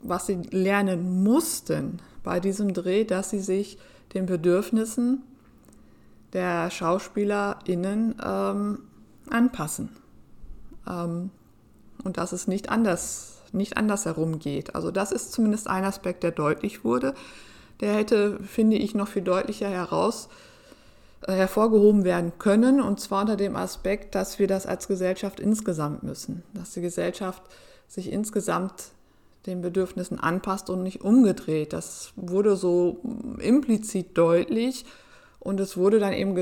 was 0.00 0.26
sie 0.26 0.36
lernen 0.50 1.22
mussten 1.22 2.00
bei 2.22 2.40
diesem 2.40 2.74
Dreh, 2.74 3.04
dass 3.04 3.30
sie 3.30 3.40
sich 3.40 3.78
den 4.14 4.26
Bedürfnissen 4.26 5.22
der 6.32 6.70
SchauspielerInnen 6.70 8.16
ähm, 8.22 8.78
anpassen. 9.30 9.90
Ähm, 10.86 11.30
und 12.04 12.16
dass 12.16 12.32
es 12.32 12.46
nicht 12.46 12.68
anders 12.68 13.38
nicht 13.52 13.76
andersherum 13.76 14.38
geht. 14.38 14.74
Also 14.74 14.90
das 14.90 15.12
ist 15.12 15.32
zumindest 15.32 15.68
ein 15.68 15.84
Aspekt, 15.84 16.22
der 16.22 16.32
deutlich 16.32 16.84
wurde. 16.84 17.14
Der 17.80 17.94
hätte, 17.94 18.38
finde 18.42 18.76
ich, 18.76 18.94
noch 18.94 19.08
viel 19.08 19.22
deutlicher 19.22 19.68
heraus 19.68 20.28
äh, 21.26 21.32
hervorgehoben 21.32 22.04
werden 22.04 22.32
können, 22.38 22.80
und 22.80 23.00
zwar 23.00 23.22
unter 23.22 23.36
dem 23.36 23.56
Aspekt, 23.56 24.14
dass 24.14 24.38
wir 24.38 24.46
das 24.46 24.66
als 24.66 24.88
Gesellschaft 24.88 25.40
insgesamt 25.40 26.02
müssen, 26.02 26.42
dass 26.54 26.72
die 26.72 26.80
Gesellschaft 26.80 27.42
sich 27.86 28.12
insgesamt 28.12 28.92
den 29.46 29.62
Bedürfnissen 29.62 30.18
anpasst 30.18 30.68
und 30.68 30.82
nicht 30.82 31.00
umgedreht. 31.02 31.72
Das 31.72 32.12
wurde 32.16 32.56
so 32.56 33.00
implizit 33.38 34.18
deutlich 34.18 34.84
und 35.40 35.58
es 35.60 35.76
wurde 35.76 36.00
dann 36.00 36.12
eben 36.12 36.34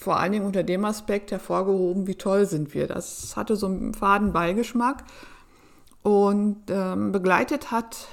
vor 0.00 0.18
allen 0.18 0.32
Dingen 0.32 0.46
unter 0.46 0.62
dem 0.62 0.84
Aspekt 0.84 1.30
hervorgehoben, 1.30 2.06
wie 2.06 2.14
toll 2.14 2.46
sind 2.46 2.74
wir. 2.74 2.86
Das 2.86 3.36
hatte 3.36 3.56
so 3.56 3.66
einen 3.66 3.94
faden 3.94 4.32
Beigeschmack. 4.32 5.04
Und 6.02 6.62
ähm, 6.70 7.12
begleitet 7.12 7.70
hat 7.70 8.08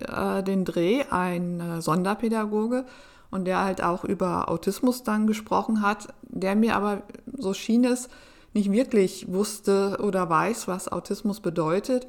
äh, 0.00 0.42
den 0.42 0.64
Dreh 0.64 1.04
ein 1.10 1.60
äh, 1.60 1.82
Sonderpädagoge 1.82 2.86
und 3.30 3.44
der 3.44 3.62
halt 3.62 3.82
auch 3.82 4.04
über 4.04 4.48
Autismus 4.48 5.02
dann 5.02 5.26
gesprochen 5.26 5.82
hat, 5.82 6.08
der 6.22 6.56
mir 6.56 6.76
aber, 6.76 7.02
so 7.36 7.52
schien 7.52 7.84
es, 7.84 8.08
nicht 8.54 8.72
wirklich 8.72 9.30
wusste 9.30 9.98
oder 10.00 10.30
weiß, 10.30 10.66
was 10.66 10.90
Autismus 10.90 11.40
bedeutet. 11.40 12.06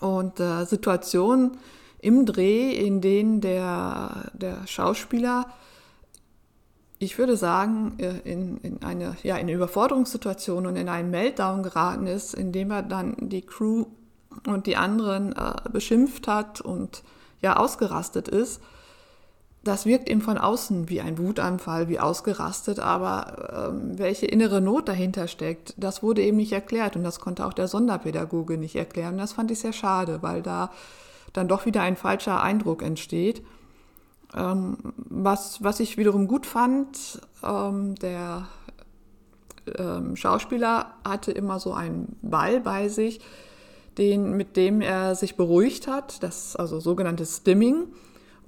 Und 0.00 0.40
äh, 0.40 0.66
Situationen 0.66 1.52
im 1.98 2.26
Dreh, 2.26 2.72
in 2.72 3.00
denen 3.00 3.40
der, 3.40 4.30
der 4.34 4.66
Schauspieler, 4.66 5.46
ich 7.02 7.18
würde 7.18 7.36
sagen, 7.36 7.94
äh, 7.98 8.18
in, 8.24 8.58
in, 8.58 8.82
eine, 8.82 9.16
ja, 9.24 9.36
in 9.36 9.48
Überforderungssituation 9.48 10.66
und 10.66 10.76
in 10.76 10.88
einen 10.88 11.10
Meltdown 11.10 11.62
geraten 11.62 12.06
ist, 12.06 12.32
indem 12.32 12.70
er 12.70 12.82
dann 12.82 13.16
die 13.18 13.42
Crew 13.42 13.86
und 14.46 14.66
die 14.66 14.76
anderen 14.76 15.32
äh, 15.32 15.68
beschimpft 15.70 16.28
hat 16.28 16.60
und 16.60 17.02
ja 17.40 17.56
ausgerastet 17.56 18.28
ist, 18.28 18.60
das 19.64 19.84
wirkt 19.84 20.08
eben 20.08 20.22
von 20.22 20.38
außen 20.38 20.88
wie 20.88 21.00
ein 21.00 21.18
Wutanfall, 21.18 21.88
wie 21.88 22.00
ausgerastet, 22.00 22.78
aber 22.78 23.70
ähm, 23.70 23.98
welche 23.98 24.26
innere 24.26 24.60
Not 24.60 24.88
dahinter 24.88 25.28
steckt, 25.28 25.74
das 25.76 26.02
wurde 26.02 26.22
eben 26.22 26.36
nicht 26.36 26.52
erklärt 26.52 26.96
und 26.96 27.04
das 27.04 27.20
konnte 27.20 27.46
auch 27.46 27.52
der 27.52 27.68
Sonderpädagoge 27.68 28.58
nicht 28.58 28.76
erklären. 28.76 29.18
Das 29.18 29.32
fand 29.32 29.50
ich 29.50 29.60
sehr 29.60 29.72
schade, 29.72 30.22
weil 30.22 30.42
da 30.42 30.70
dann 31.32 31.48
doch 31.48 31.66
wieder 31.66 31.82
ein 31.82 31.96
falscher 31.96 32.42
Eindruck 32.42 32.82
entsteht. 32.82 33.42
Ähm, 34.34 34.76
was, 34.96 35.62
was 35.62 35.80
ich 35.80 35.96
wiederum 35.96 36.26
gut 36.26 36.46
fand, 36.46 37.20
ähm, 37.42 37.94
der 37.96 38.48
ähm, 39.78 40.16
Schauspieler 40.16 40.94
hatte 41.04 41.32
immer 41.32 41.60
so 41.60 41.72
einen 41.72 42.16
Ball 42.22 42.60
bei 42.60 42.88
sich, 42.88 43.20
den, 43.98 44.36
mit 44.36 44.56
dem 44.56 44.80
er 44.80 45.14
sich 45.14 45.36
beruhigt 45.36 45.86
hat, 45.86 46.22
das 46.22 46.56
also 46.56 46.80
sogenanntes 46.80 47.38
Stimming, 47.38 47.88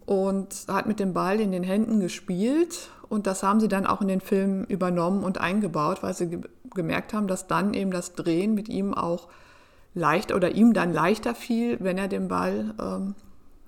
und 0.06 0.66
hat 0.68 0.86
mit 0.86 1.00
dem 1.00 1.12
Ball 1.12 1.40
in 1.40 1.52
den 1.52 1.62
Händen 1.62 2.00
gespielt. 2.00 2.90
Und 3.08 3.26
das 3.26 3.42
haben 3.42 3.60
sie 3.60 3.68
dann 3.68 3.86
auch 3.86 4.00
in 4.00 4.08
den 4.08 4.20
Film 4.20 4.64
übernommen 4.64 5.22
und 5.22 5.38
eingebaut, 5.38 6.02
weil 6.02 6.14
sie 6.14 6.28
ge 6.28 6.40
gemerkt 6.74 7.14
haben, 7.14 7.28
dass 7.28 7.46
dann 7.46 7.72
eben 7.72 7.92
das 7.92 8.14
Drehen 8.14 8.54
mit 8.54 8.68
ihm 8.68 8.94
auch 8.94 9.28
leicht 9.94 10.34
oder 10.34 10.56
ihm 10.56 10.72
dann 10.72 10.92
leichter 10.92 11.36
fiel, 11.36 11.76
wenn 11.78 11.98
er 11.98 12.08
den 12.08 12.26
Ball 12.26 12.74
ähm, 12.80 13.14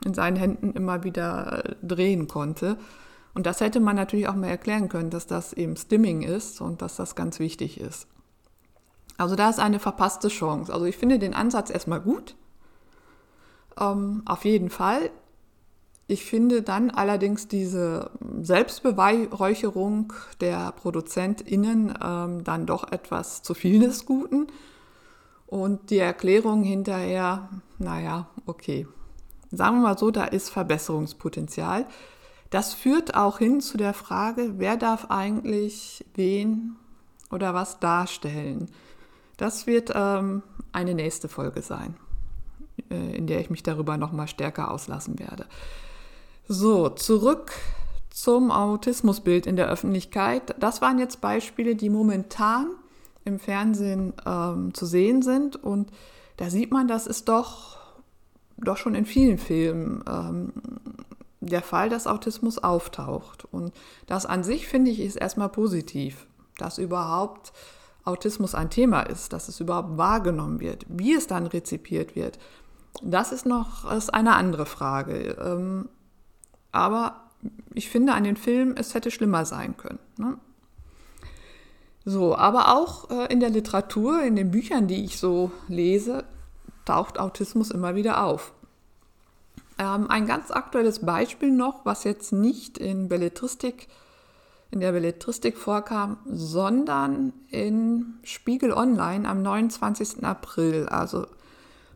in 0.06 0.14
seinen 0.14 0.36
Händen 0.36 0.72
immer 0.72 1.04
wieder 1.04 1.64
äh, 1.64 1.74
drehen 1.82 2.28
konnte. 2.28 2.78
Und 3.34 3.44
das 3.44 3.60
hätte 3.60 3.80
man 3.80 3.96
natürlich 3.96 4.28
auch 4.28 4.34
mal 4.34 4.48
erklären 4.48 4.88
können, 4.88 5.10
dass 5.10 5.26
das 5.26 5.52
eben 5.52 5.76
Stimming 5.76 6.22
ist 6.22 6.62
und 6.62 6.80
dass 6.80 6.96
das 6.96 7.14
ganz 7.14 7.38
wichtig 7.38 7.78
ist. 7.78 8.06
Also 9.18 9.36
da 9.36 9.50
ist 9.50 9.60
eine 9.60 9.78
verpasste 9.78 10.28
Chance. 10.28 10.72
Also 10.72 10.86
ich 10.86 10.96
finde 10.96 11.18
den 11.18 11.34
Ansatz 11.34 11.68
erstmal 11.70 12.00
gut. 12.00 12.34
Ähm, 13.78 14.22
auf 14.24 14.44
jeden 14.44 14.70
Fall. 14.70 15.10
Ich 16.06 16.24
finde 16.24 16.62
dann 16.62 16.90
allerdings 16.90 17.48
diese 17.48 18.10
Selbstbeweihräucherung 18.40 20.12
der 20.40 20.72
ProduzentInnen 20.72 21.92
ähm, 22.02 22.44
dann 22.44 22.64
doch 22.64 22.90
etwas 22.92 23.42
zu 23.42 23.54
viel 23.54 23.80
des 23.80 24.06
Guten. 24.06 24.46
Und 25.46 25.90
die 25.90 25.98
Erklärung 25.98 26.62
hinterher, 26.62 27.48
naja, 27.78 28.28
okay. 28.46 28.86
Sagen 29.56 29.76
wir 29.76 29.82
mal 29.82 29.98
so, 29.98 30.10
da 30.10 30.24
ist 30.24 30.50
Verbesserungspotenzial. 30.50 31.86
Das 32.50 32.74
führt 32.74 33.14
auch 33.14 33.38
hin 33.38 33.60
zu 33.60 33.76
der 33.76 33.94
Frage, 33.94 34.54
wer 34.58 34.76
darf 34.76 35.10
eigentlich 35.10 36.04
wen 36.14 36.76
oder 37.30 37.54
was 37.54 37.80
darstellen. 37.80 38.68
Das 39.36 39.66
wird 39.66 39.92
ähm, 39.94 40.42
eine 40.72 40.94
nächste 40.94 41.28
Folge 41.28 41.62
sein, 41.62 41.96
äh, 42.90 43.16
in 43.16 43.26
der 43.26 43.40
ich 43.40 43.50
mich 43.50 43.62
darüber 43.62 43.96
nochmal 43.96 44.28
stärker 44.28 44.70
auslassen 44.70 45.18
werde. 45.18 45.46
So, 46.48 46.88
zurück 46.88 47.52
zum 48.10 48.50
Autismusbild 48.50 49.46
in 49.46 49.56
der 49.56 49.68
Öffentlichkeit. 49.68 50.54
Das 50.58 50.80
waren 50.80 50.98
jetzt 50.98 51.20
Beispiele, 51.20 51.74
die 51.74 51.90
momentan 51.90 52.70
im 53.26 53.38
Fernsehen 53.38 54.14
ähm, 54.24 54.72
zu 54.72 54.86
sehen 54.86 55.20
sind. 55.20 55.56
Und 55.56 55.90
da 56.36 56.48
sieht 56.48 56.70
man, 56.70 56.88
das 56.88 57.06
ist 57.06 57.28
doch, 57.28 57.76
doch 58.58 58.76
schon 58.76 58.94
in 58.94 59.06
vielen 59.06 59.38
Filmen 59.38 60.02
ähm, 60.08 60.52
der 61.40 61.62
Fall, 61.62 61.88
dass 61.88 62.06
Autismus 62.06 62.58
auftaucht. 62.58 63.46
Und 63.50 63.72
das 64.06 64.26
an 64.26 64.44
sich, 64.44 64.66
finde 64.66 64.90
ich, 64.90 65.00
ist 65.00 65.16
erstmal 65.16 65.48
positiv, 65.48 66.26
dass 66.58 66.78
überhaupt 66.78 67.52
Autismus 68.04 68.54
ein 68.54 68.70
Thema 68.70 69.02
ist, 69.02 69.32
dass 69.32 69.48
es 69.48 69.60
überhaupt 69.60 69.98
wahrgenommen 69.98 70.60
wird. 70.60 70.86
Wie 70.88 71.14
es 71.14 71.26
dann 71.26 71.46
rezipiert 71.46 72.16
wird, 72.16 72.38
das 73.02 73.32
ist 73.32 73.46
noch 73.46 73.90
ist 73.92 74.14
eine 74.14 74.34
andere 74.34 74.64
Frage. 74.64 75.36
Ähm, 75.40 75.88
aber 76.72 77.22
ich 77.74 77.90
finde 77.90 78.14
an 78.14 78.24
den 78.24 78.36
Filmen, 78.36 78.76
es 78.76 78.94
hätte 78.94 79.10
schlimmer 79.10 79.44
sein 79.44 79.76
können. 79.76 79.98
Ne? 80.18 80.38
So, 82.04 82.36
aber 82.36 82.74
auch 82.74 83.10
äh, 83.10 83.32
in 83.32 83.40
der 83.40 83.50
Literatur, 83.50 84.22
in 84.22 84.36
den 84.36 84.50
Büchern, 84.50 84.86
die 84.86 85.04
ich 85.04 85.18
so 85.18 85.50
lese, 85.68 86.24
taucht 86.86 87.18
Autismus 87.18 87.70
immer 87.70 87.94
wieder 87.94 88.24
auf. 88.24 88.52
Ähm, 89.78 90.08
ein 90.08 90.26
ganz 90.26 90.50
aktuelles 90.50 91.00
Beispiel 91.00 91.50
noch, 91.50 91.84
was 91.84 92.04
jetzt 92.04 92.32
nicht 92.32 92.78
in 92.78 93.08
Belletristik, 93.08 93.88
in 94.70 94.80
der 94.80 94.92
Belletristik 94.92 95.58
vorkam, 95.58 96.18
sondern 96.24 97.34
in 97.50 98.14
Spiegel 98.22 98.72
Online 98.72 99.28
am 99.28 99.42
29. 99.42 100.24
April, 100.24 100.88
also 100.88 101.26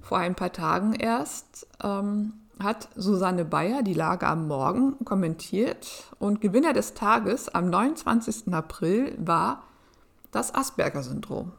vor 0.02 0.18
ein 0.18 0.34
paar 0.34 0.52
Tagen 0.52 0.92
erst, 0.94 1.66
ähm, 1.82 2.34
hat 2.62 2.88
Susanne 2.94 3.46
Bayer 3.46 3.82
die 3.82 3.94
Lage 3.94 4.26
am 4.26 4.46
Morgen 4.46 5.02
kommentiert 5.06 6.04
und 6.18 6.42
Gewinner 6.42 6.74
des 6.74 6.92
Tages 6.92 7.48
am 7.48 7.70
29. 7.70 8.52
April 8.52 9.16
war 9.18 9.62
das 10.30 10.54
Asperger-Syndrom. 10.54 11.52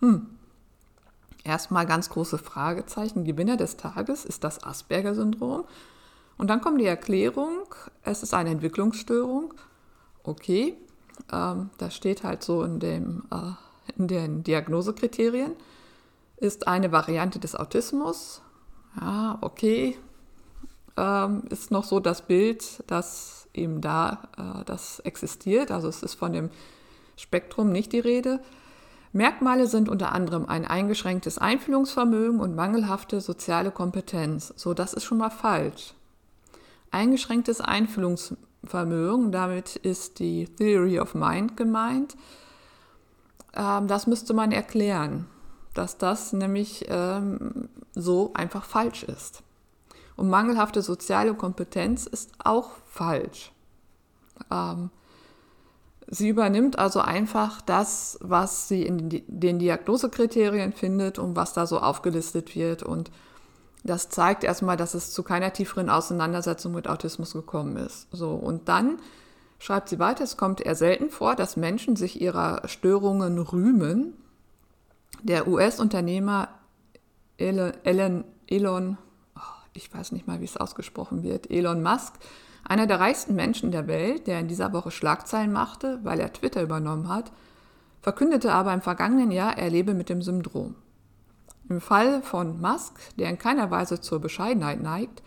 Hm. 0.00 0.39
Erstmal 1.44 1.86
ganz 1.86 2.10
große 2.10 2.38
Fragezeichen. 2.38 3.24
Gewinner 3.24 3.56
des 3.56 3.76
Tages 3.76 4.24
ist 4.24 4.44
das 4.44 4.62
Asperger-Syndrom. 4.62 5.64
Und 6.36 6.48
dann 6.48 6.60
kommt 6.60 6.80
die 6.80 6.86
Erklärung, 6.86 7.74
es 8.02 8.22
ist 8.22 8.34
eine 8.34 8.50
Entwicklungsstörung. 8.50 9.54
Okay, 10.22 10.76
ähm, 11.32 11.70
das 11.78 11.94
steht 11.94 12.24
halt 12.24 12.42
so 12.42 12.62
in, 12.62 12.80
dem, 12.80 13.24
äh, 13.30 13.52
in 13.96 14.08
den 14.08 14.42
Diagnosekriterien. 14.42 15.52
Ist 16.36 16.66
eine 16.66 16.92
Variante 16.92 17.38
des 17.38 17.54
Autismus 17.54 18.40
ja, 18.98 19.38
okay, 19.40 19.96
ähm, 20.96 21.44
ist 21.50 21.70
noch 21.70 21.84
so 21.84 22.00
das 22.00 22.22
Bild, 22.22 22.82
das 22.86 23.48
eben 23.54 23.80
da 23.80 24.28
äh, 24.36 24.64
das 24.64 25.00
existiert. 25.00 25.70
Also 25.70 25.88
es 25.88 26.02
ist 26.02 26.14
von 26.14 26.32
dem 26.32 26.50
Spektrum 27.16 27.70
nicht 27.70 27.92
die 27.92 28.00
Rede. 28.00 28.40
Merkmale 29.12 29.66
sind 29.66 29.88
unter 29.88 30.12
anderem 30.12 30.46
ein 30.46 30.64
eingeschränktes 30.64 31.38
Einfühlungsvermögen 31.38 32.40
und 32.40 32.54
mangelhafte 32.54 33.20
soziale 33.20 33.70
Kompetenz. 33.70 34.52
So, 34.56 34.74
das 34.74 34.94
ist 34.94 35.04
schon 35.04 35.18
mal 35.18 35.30
falsch. 35.30 35.94
Eingeschränktes 36.90 37.60
Einfühlungsvermögen, 37.60 39.32
damit 39.32 39.76
ist 39.76 40.18
die 40.18 40.46
Theory 40.46 41.00
of 41.00 41.14
Mind 41.14 41.56
gemeint. 41.56 42.16
Ähm, 43.54 43.88
das 43.88 44.06
müsste 44.06 44.32
man 44.34 44.52
erklären 44.52 45.26
dass 45.74 45.98
das 45.98 46.32
nämlich 46.32 46.86
ähm, 46.88 47.68
so 47.94 48.32
einfach 48.34 48.64
falsch 48.64 49.04
ist. 49.04 49.42
Und 50.16 50.28
mangelhafte 50.28 50.82
soziale 50.82 51.34
Kompetenz 51.34 52.06
ist 52.06 52.32
auch 52.38 52.72
falsch. 52.86 53.52
Ähm, 54.50 54.90
sie 56.10 56.28
übernimmt 56.28 56.78
also 56.78 57.00
einfach 57.00 57.60
das, 57.62 58.18
was 58.20 58.68
sie 58.68 58.82
in 58.82 59.22
den 59.26 59.58
Diagnosekriterien 59.58 60.72
findet 60.72 61.18
und 61.18 61.36
was 61.36 61.52
da 61.52 61.66
so 61.66 61.78
aufgelistet 61.78 62.54
wird. 62.56 62.82
Und 62.82 63.10
das 63.84 64.08
zeigt 64.08 64.44
erstmal, 64.44 64.76
dass 64.76 64.94
es 64.94 65.12
zu 65.12 65.22
keiner 65.22 65.52
tieferen 65.52 65.88
Auseinandersetzung 65.88 66.72
mit 66.74 66.88
Autismus 66.88 67.32
gekommen 67.32 67.76
ist. 67.76 68.08
So, 68.10 68.32
und 68.32 68.68
dann 68.68 68.98
schreibt 69.60 69.88
sie 69.88 70.00
weiter, 70.00 70.24
es 70.24 70.36
kommt 70.36 70.60
eher 70.60 70.74
selten 70.74 71.10
vor, 71.10 71.36
dass 71.36 71.56
Menschen 71.56 71.94
sich 71.94 72.20
ihrer 72.20 72.66
Störungen 72.66 73.38
rühmen 73.38 74.14
der 75.22 75.46
US-Unternehmer 75.46 76.48
Elon, 77.36 78.24
Elon, 78.46 78.98
oh, 79.36 79.40
ich 79.74 79.92
weiß 79.92 80.12
nicht 80.12 80.26
mal, 80.26 80.40
wie 80.40 80.44
es 80.44 80.56
ausgesprochen 80.56 81.22
wird, 81.22 81.50
Elon 81.50 81.82
Musk, 81.82 82.14
einer 82.70 82.86
der 82.86 83.00
reichsten 83.00 83.34
Menschen 83.34 83.72
der 83.72 83.88
Welt, 83.88 84.28
der 84.28 84.38
in 84.38 84.46
dieser 84.46 84.72
Woche 84.72 84.92
Schlagzeilen 84.92 85.50
machte, 85.50 85.98
weil 86.04 86.20
er 86.20 86.32
Twitter 86.32 86.62
übernommen 86.62 87.08
hat, 87.08 87.32
verkündete 88.00 88.52
aber 88.52 88.72
im 88.72 88.80
vergangenen 88.80 89.32
Jahr, 89.32 89.58
er 89.58 89.70
lebe 89.70 89.92
mit 89.92 90.08
dem 90.08 90.22
Syndrom. 90.22 90.76
Im 91.68 91.80
Fall 91.80 92.22
von 92.22 92.60
Musk, 92.60 93.00
der 93.18 93.28
in 93.28 93.38
keiner 93.38 93.72
Weise 93.72 94.00
zur 94.00 94.20
Bescheidenheit 94.20 94.80
neigt, 94.80 95.20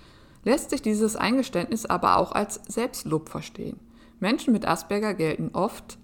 lässt 0.46 0.70
sich 0.70 0.82
dieses 0.82 1.18
Eingeständnis 1.18 1.86
aber 1.86 2.16
auch 2.16 2.32
als 2.32 2.62
Selbstlob 2.70 3.28
verstehen. 3.28 3.78
Menschen 4.22 4.54
mit 4.54 4.66
Asperger 4.66 5.14
gelten 5.14 5.50
oft 5.52 5.98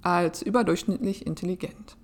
als 0.00 0.42
überdurchschnittlich 0.42 1.26
intelligent. 1.26 1.96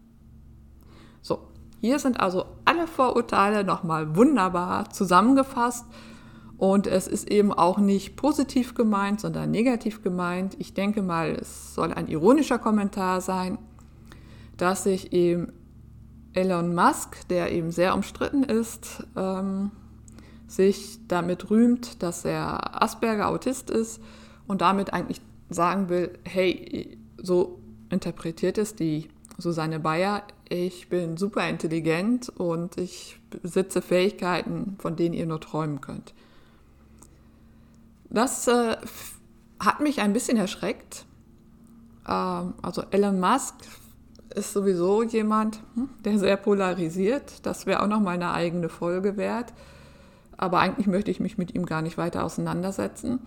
So, 1.23 1.47
hier 1.81 2.01
sind 2.01 2.19
also 2.19 2.45
alle 2.65 2.89
Vorurteile 2.89 3.63
nochmal 3.63 4.17
wunderbar 4.17 4.91
zusammengefasst. 4.91 5.87
Und 6.59 6.89
es 6.89 7.07
ist 7.07 7.31
eben 7.31 7.53
auch 7.53 7.79
nicht 7.79 8.17
positiv 8.17 8.75
gemeint, 8.75 9.21
sondern 9.21 9.51
negativ 9.51 10.03
gemeint. 10.03 10.57
Ich 10.59 10.75
denke 10.75 11.03
mal, 11.03 11.31
es 11.41 11.75
soll 11.75 11.93
ein 11.95 12.09
ironischer 12.09 12.59
Kommentar 12.59 13.21
sein, 13.21 13.59
dass 14.57 14.83
sich 14.83 15.13
eben 15.13 15.53
Elon 16.33 16.75
Musk, 16.75 17.29
der 17.29 17.53
eben 17.53 17.71
sehr 17.71 17.95
umstritten 17.95 18.43
ist, 18.43 19.07
ähm, 19.17 19.71
sich 20.49 20.99
damit 21.07 21.49
rühmt, 21.49 22.03
dass 22.03 22.25
er 22.25 22.83
Asperger 22.83 23.29
Autist 23.29 23.71
ist 23.71 24.01
und 24.49 24.61
damit 24.61 24.93
eigentlich 24.93 25.21
sagen 25.51 25.89
will, 25.89 26.19
hey, 26.25 26.99
so 27.19 27.61
interpretiert 27.89 28.59
es 28.59 28.75
die 28.75 29.09
Susanne 29.39 29.79
Bayer, 29.79 30.25
ich 30.49 30.89
bin 30.89 31.17
super 31.17 31.49
intelligent 31.49 32.29
und 32.29 32.79
ich 32.79 33.21
besitze 33.31 33.83
Fähigkeiten, 33.83 34.77
von 34.81 34.97
denen 34.97 35.15
ihr 35.15 35.27
nur 35.27 35.41
träumen 35.41 35.81
könnt. 35.81 36.15
Das 38.11 38.49
äh, 38.49 38.77
hat 39.61 39.81
mich 39.81 40.01
ein 40.01 40.13
bisschen 40.13 40.39
erschreckt. 40.39 41.05
Ähm, 42.07 42.55
also 42.63 42.83
Elon 42.91 43.21
Musk 43.21 43.55
ist 44.35 44.53
sowieso 44.53 45.03
jemand, 45.03 45.61
hm, 45.75 45.89
der 46.05 46.19
sehr 46.19 46.37
polarisiert. 46.37 47.47
Das 47.47 47.67
wäre 47.67 47.83
auch 47.83 47.89
noch 47.89 48.01
mal 48.01 48.13
eine 48.13 48.33
eigene 48.33 48.69
Folge 48.69 49.17
wert. 49.17 49.53
Aber 50.37 50.61
eigentlich 50.61 50.87
möchte 50.87 51.11
ich 51.11 51.21
mich 51.21 51.37
mit 51.37 51.55
ihm 51.55 51.67
gar 51.67 51.83
nicht 51.83 51.99
weiter 51.99 52.25
auseinandersetzen. 52.25 53.21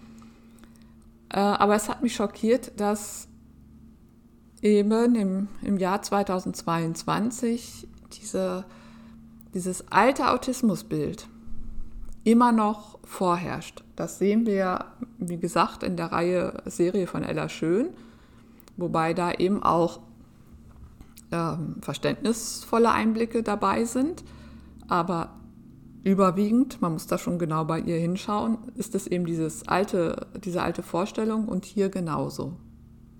Äh, 1.29 1.39
aber 1.39 1.75
es 1.75 1.89
hat 1.89 2.01
mich 2.01 2.15
schockiert, 2.15 2.79
dass 2.79 3.27
eben 4.61 5.15
im, 5.15 5.47
im 5.61 5.77
Jahr 5.77 6.01
2022 6.01 7.87
diese, 8.13 8.65
dieses 9.53 9.91
alte 9.91 10.29
Autismusbild 10.29 11.27
immer 12.23 12.51
noch 12.51 12.99
vorherrscht. 13.03 13.83
Das 13.95 14.19
sehen 14.19 14.45
wir, 14.45 14.85
wie 15.17 15.37
gesagt, 15.37 15.83
in 15.83 15.97
der 15.97 16.11
Reihe 16.11 16.61
Serie 16.65 17.07
von 17.07 17.23
Ella 17.23 17.49
Schön, 17.49 17.89
wobei 18.77 19.13
da 19.13 19.31
eben 19.31 19.63
auch 19.63 19.99
ähm, 21.31 21.77
verständnisvolle 21.81 22.91
Einblicke 22.91 23.43
dabei 23.43 23.85
sind. 23.85 24.23
Aber 24.87 25.29
überwiegend, 26.03 26.81
man 26.81 26.93
muss 26.93 27.07
da 27.07 27.17
schon 27.17 27.39
genau 27.39 27.65
bei 27.65 27.79
ihr 27.79 27.97
hinschauen, 27.97 28.57
ist 28.75 28.95
es 28.95 29.07
eben 29.07 29.25
dieses 29.25 29.67
alte, 29.67 30.27
diese 30.43 30.61
alte 30.61 30.83
Vorstellung 30.83 31.47
und 31.47 31.65
hier 31.65 31.89
genauso. 31.89 32.53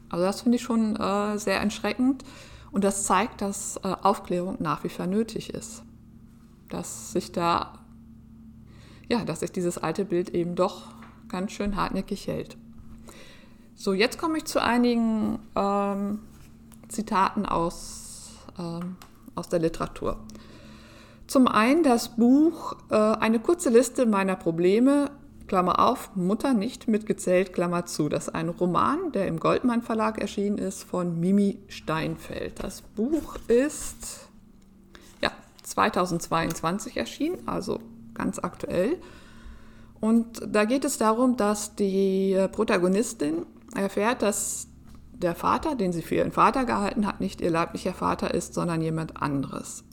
Also 0.10 0.26
das 0.26 0.42
finde 0.42 0.58
ich 0.58 0.64
schon 0.64 0.96
äh, 0.98 1.38
sehr 1.38 1.62
erschreckend 1.62 2.24
und 2.72 2.84
das 2.84 3.06
zeigt, 3.06 3.42
dass 3.42 3.78
äh, 3.78 3.96
Aufklärung 4.02 4.58
nach 4.60 4.84
wie 4.84 4.90
vor 4.90 5.08
nötig 5.08 5.54
ist. 5.54 5.84
Dass 6.70 7.12
sich 7.12 7.32
da, 7.32 7.81
ja, 9.12 9.26
dass 9.26 9.42
sich 9.42 9.52
dieses 9.52 9.78
alte 9.78 10.06
Bild 10.06 10.30
eben 10.30 10.56
doch 10.56 10.88
ganz 11.28 11.52
schön 11.52 11.76
hartnäckig 11.76 12.28
hält. 12.28 12.56
So, 13.76 13.92
jetzt 13.92 14.18
komme 14.18 14.38
ich 14.38 14.46
zu 14.46 14.64
einigen 14.64 15.40
ähm, 15.54 16.20
Zitaten 16.88 17.46
aus, 17.46 18.30
ähm, 18.58 18.96
aus 19.36 19.50
der 19.50 19.60
Literatur. 19.60 20.18
Zum 21.28 21.48
einen 21.48 21.84
das 21.84 22.16
Buch 22.16 22.78
äh, 22.90 22.96
Eine 22.96 23.40
kurze 23.40 23.70
Liste 23.70 24.06
meiner 24.06 24.38
Probleme, 24.38 25.12
Klammer 25.48 25.80
auf, 25.80 26.16
Mutter 26.16 26.54
nicht 26.54 26.88
mitgezählt, 26.88 27.52
Klammer 27.52 27.86
zu. 27.86 28.08
Das 28.08 28.30
ist 28.30 28.34
ein 28.36 28.48
Roman, 28.48 29.12
der 29.12 29.28
im 29.28 29.42
Goldmann 29.42 29.82
Verlag 29.82 30.22
erschienen 30.22 30.58
ist, 30.58 30.84
von 30.84 31.20
Mimi 31.20 31.60
Steinfeld. 31.68 32.64
Das 32.64 32.82
Buch 32.82 33.36
ist 33.50 34.30
ja, 35.22 35.32
2022 35.64 36.96
erschienen, 36.96 37.46
also 37.46 37.82
ganz 38.14 38.40
aktuell. 38.40 38.98
Und 40.00 40.42
da 40.48 40.66
geht 40.66 40.86
es 40.86 40.98
darum, 40.98 41.38
dass 41.38 41.76
die 41.76 42.38
Protagonistin 42.52 43.46
erfährt, 43.76 44.22
dass 44.22 44.68
der 45.14 45.36
Vater, 45.36 45.76
den 45.76 45.94
sie 45.94 46.02
für 46.02 46.16
ihren 46.16 46.32
Vater 46.32 46.66
gehalten 46.66 47.06
hat, 47.06 47.22
nicht 47.22 47.42
ihr 47.42 47.52
leiblicher 47.52 47.94
Vater 47.94 48.34
ist, 48.34 48.54
sondern 48.54 48.82
jemand 48.82 49.22
anderes. 49.22 49.84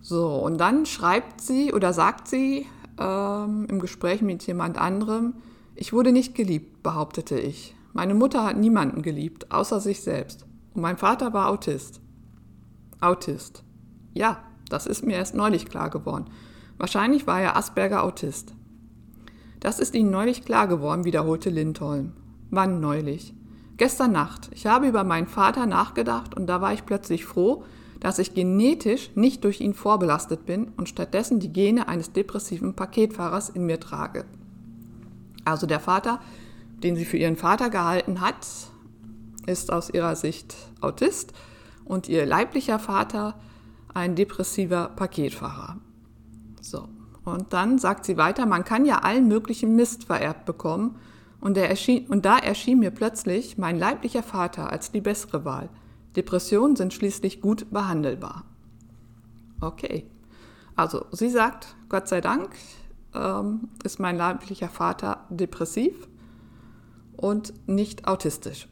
So, 0.00 0.36
und 0.36 0.58
dann 0.58 0.86
schreibt 0.86 1.40
sie 1.40 1.72
oder 1.72 1.92
sagt 1.92 2.28
sie 2.28 2.66
ähm, 2.98 3.66
im 3.68 3.80
Gespräch 3.80 4.22
mit 4.22 4.46
jemand 4.46 4.78
anderem, 4.78 5.34
ich 5.74 5.92
wurde 5.92 6.12
nicht 6.12 6.34
geliebt, 6.34 6.82
behauptete 6.82 7.38
ich. 7.38 7.74
Meine 7.92 8.14
Mutter 8.14 8.44
hat 8.44 8.56
niemanden 8.56 9.02
geliebt, 9.02 9.50
außer 9.52 9.80
sich 9.80 10.02
selbst. 10.02 10.46
Und 10.74 10.82
mein 10.82 10.98
Vater 10.98 11.32
war 11.32 11.48
Autist. 11.48 12.00
Autist. 13.00 13.64
Ja, 14.14 14.42
das 14.68 14.86
ist 14.86 15.04
mir 15.04 15.16
erst 15.16 15.34
neulich 15.34 15.66
klar 15.66 15.90
geworden. 15.90 16.26
Wahrscheinlich 16.82 17.28
war 17.28 17.40
er 17.40 17.56
Asperger 17.56 18.02
Autist. 18.02 18.56
Das 19.60 19.78
ist 19.78 19.94
Ihnen 19.94 20.10
neulich 20.10 20.44
klar 20.44 20.66
geworden, 20.66 21.04
wiederholte 21.04 21.48
Lindholm. 21.48 22.14
Wann 22.50 22.80
neulich? 22.80 23.34
Gestern 23.76 24.10
Nacht. 24.10 24.50
Ich 24.52 24.66
habe 24.66 24.88
über 24.88 25.04
meinen 25.04 25.28
Vater 25.28 25.66
nachgedacht 25.66 26.34
und 26.34 26.48
da 26.48 26.60
war 26.60 26.72
ich 26.72 26.84
plötzlich 26.84 27.24
froh, 27.24 27.62
dass 28.00 28.18
ich 28.18 28.34
genetisch 28.34 29.12
nicht 29.14 29.44
durch 29.44 29.60
ihn 29.60 29.74
vorbelastet 29.74 30.44
bin 30.44 30.72
und 30.76 30.88
stattdessen 30.88 31.38
die 31.38 31.52
Gene 31.52 31.86
eines 31.86 32.10
depressiven 32.10 32.74
Paketfahrers 32.74 33.48
in 33.48 33.64
mir 33.64 33.78
trage. 33.78 34.24
Also 35.44 35.68
der 35.68 35.78
Vater, 35.78 36.18
den 36.82 36.96
sie 36.96 37.04
für 37.04 37.16
ihren 37.16 37.36
Vater 37.36 37.70
gehalten 37.70 38.20
hat, 38.20 38.44
ist 39.46 39.72
aus 39.72 39.88
ihrer 39.88 40.16
Sicht 40.16 40.56
Autist 40.80 41.32
und 41.84 42.08
ihr 42.08 42.26
leiblicher 42.26 42.80
Vater 42.80 43.38
ein 43.94 44.16
depressiver 44.16 44.90
Paketfahrer. 44.96 45.76
So, 46.62 46.88
und 47.24 47.52
dann 47.52 47.78
sagt 47.78 48.04
sie 48.04 48.16
weiter, 48.16 48.46
man 48.46 48.64
kann 48.64 48.84
ja 48.84 48.98
allen 48.98 49.28
möglichen 49.28 49.76
Mist 49.76 50.04
vererbt 50.04 50.46
bekommen 50.46 50.96
und, 51.40 51.56
erschien, 51.56 52.06
und 52.06 52.24
da 52.24 52.38
erschien 52.38 52.78
mir 52.78 52.90
plötzlich 52.90 53.58
mein 53.58 53.78
leiblicher 53.78 54.22
Vater 54.22 54.70
als 54.70 54.92
die 54.92 55.00
bessere 55.00 55.44
Wahl. 55.44 55.68
Depressionen 56.16 56.76
sind 56.76 56.94
schließlich 56.94 57.40
gut 57.40 57.70
behandelbar. 57.70 58.44
Okay, 59.60 60.06
also 60.76 61.06
sie 61.12 61.30
sagt, 61.30 61.74
Gott 61.88 62.08
sei 62.08 62.20
Dank 62.20 62.50
ähm, 63.14 63.68
ist 63.84 63.98
mein 63.98 64.16
leiblicher 64.16 64.68
Vater 64.68 65.26
depressiv 65.30 66.08
und 67.16 67.54
nicht 67.68 68.06
autistisch, 68.06 68.68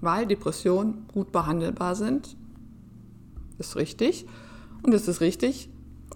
weil 0.00 0.26
Depressionen 0.26 1.06
gut 1.12 1.32
behandelbar 1.32 1.94
sind. 1.94 2.36
Ist 3.58 3.76
richtig. 3.76 4.26
Und 4.82 4.94
es 4.94 5.06
ist 5.08 5.20
richtig, 5.20 5.69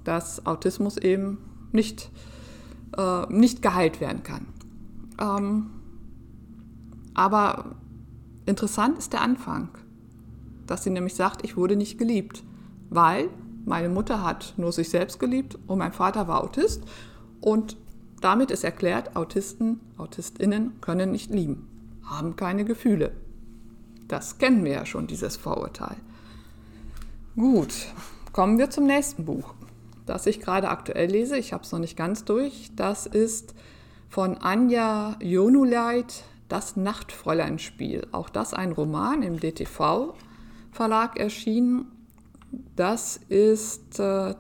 dass 0.05 0.47
Autismus 0.47 0.97
eben 0.97 1.39
nicht, 1.73 2.11
äh, 2.97 3.27
nicht 3.33 3.63
geheilt 3.63 4.01
werden 4.01 4.23
kann. 4.23 4.47
Ähm, 5.21 5.71
aber 7.15 7.77
interessant 8.47 8.99
ist 8.99 9.13
der 9.13 9.23
Anfang, 9.23 9.69
dass 10.67 10.85
sie 10.85 10.91
nämlich 10.91 11.15
sagt, 11.15 11.45
ich 11.45 11.57
wurde 11.57 11.77
nicht 11.77 11.99
geliebt, 11.99 12.43
weil 12.91 13.29
meine 13.65 13.89
Mutter 13.89 14.23
hat 14.23 14.55
nur 14.57 14.73
sich 14.73 14.91
selbst 14.91 15.19
geliebt 15.19 15.59
und 15.67 15.79
mein 15.79 15.93
Vater 15.93 16.29
war 16.29 16.43
Autist 16.43 16.83
und 17.41 17.77
damit 18.21 18.51
ist 18.51 18.65
erklärt, 18.65 19.17
Autisten, 19.17 19.81
Autistinnen 19.99 20.81
können 20.81 21.13
nicht 21.13 21.31
lieben, 21.31 21.69
haben 22.05 22.37
keine 22.37 22.65
Gefühle. 22.65 23.13
Das 24.09 24.39
kennen 24.39 24.65
wir 24.65 24.73
ja 24.73 24.87
schon, 24.87 25.07
dieses 25.07 25.37
Vorurteil. 25.37 25.97
Gut, 27.37 27.75
kommen 28.33 28.59
wir 28.59 28.71
zum 28.71 28.87
nächsten 28.87 29.25
Buch, 29.25 29.55
das 30.07 30.27
ich 30.27 30.41
gerade 30.41 30.69
aktuell 30.69 31.11
lese. 31.11 31.37
Ich 31.39 31.53
habe 31.53 31.65
es 31.65 31.73
noch 31.73 31.79
nicht 31.79 31.97
ganz 31.97 32.25
durch. 32.25 32.71
Das 32.77 33.07
ist 33.07 33.55
von 34.09 34.39
Anja 34.39 35.17
Jonuleit, 35.21 36.25
Das 36.49 36.77
Nachtfräuleinspiel. 36.77 38.07
Auch 38.13 38.29
das 38.29 38.55
ein 38.55 38.73
Roman 38.73 39.23
im 39.23 39.41
DTV-Verlag 39.41 41.19
erschienen. 41.19 41.87
Das 42.77 43.19
ist 43.29 43.99
äh, 43.99 44.35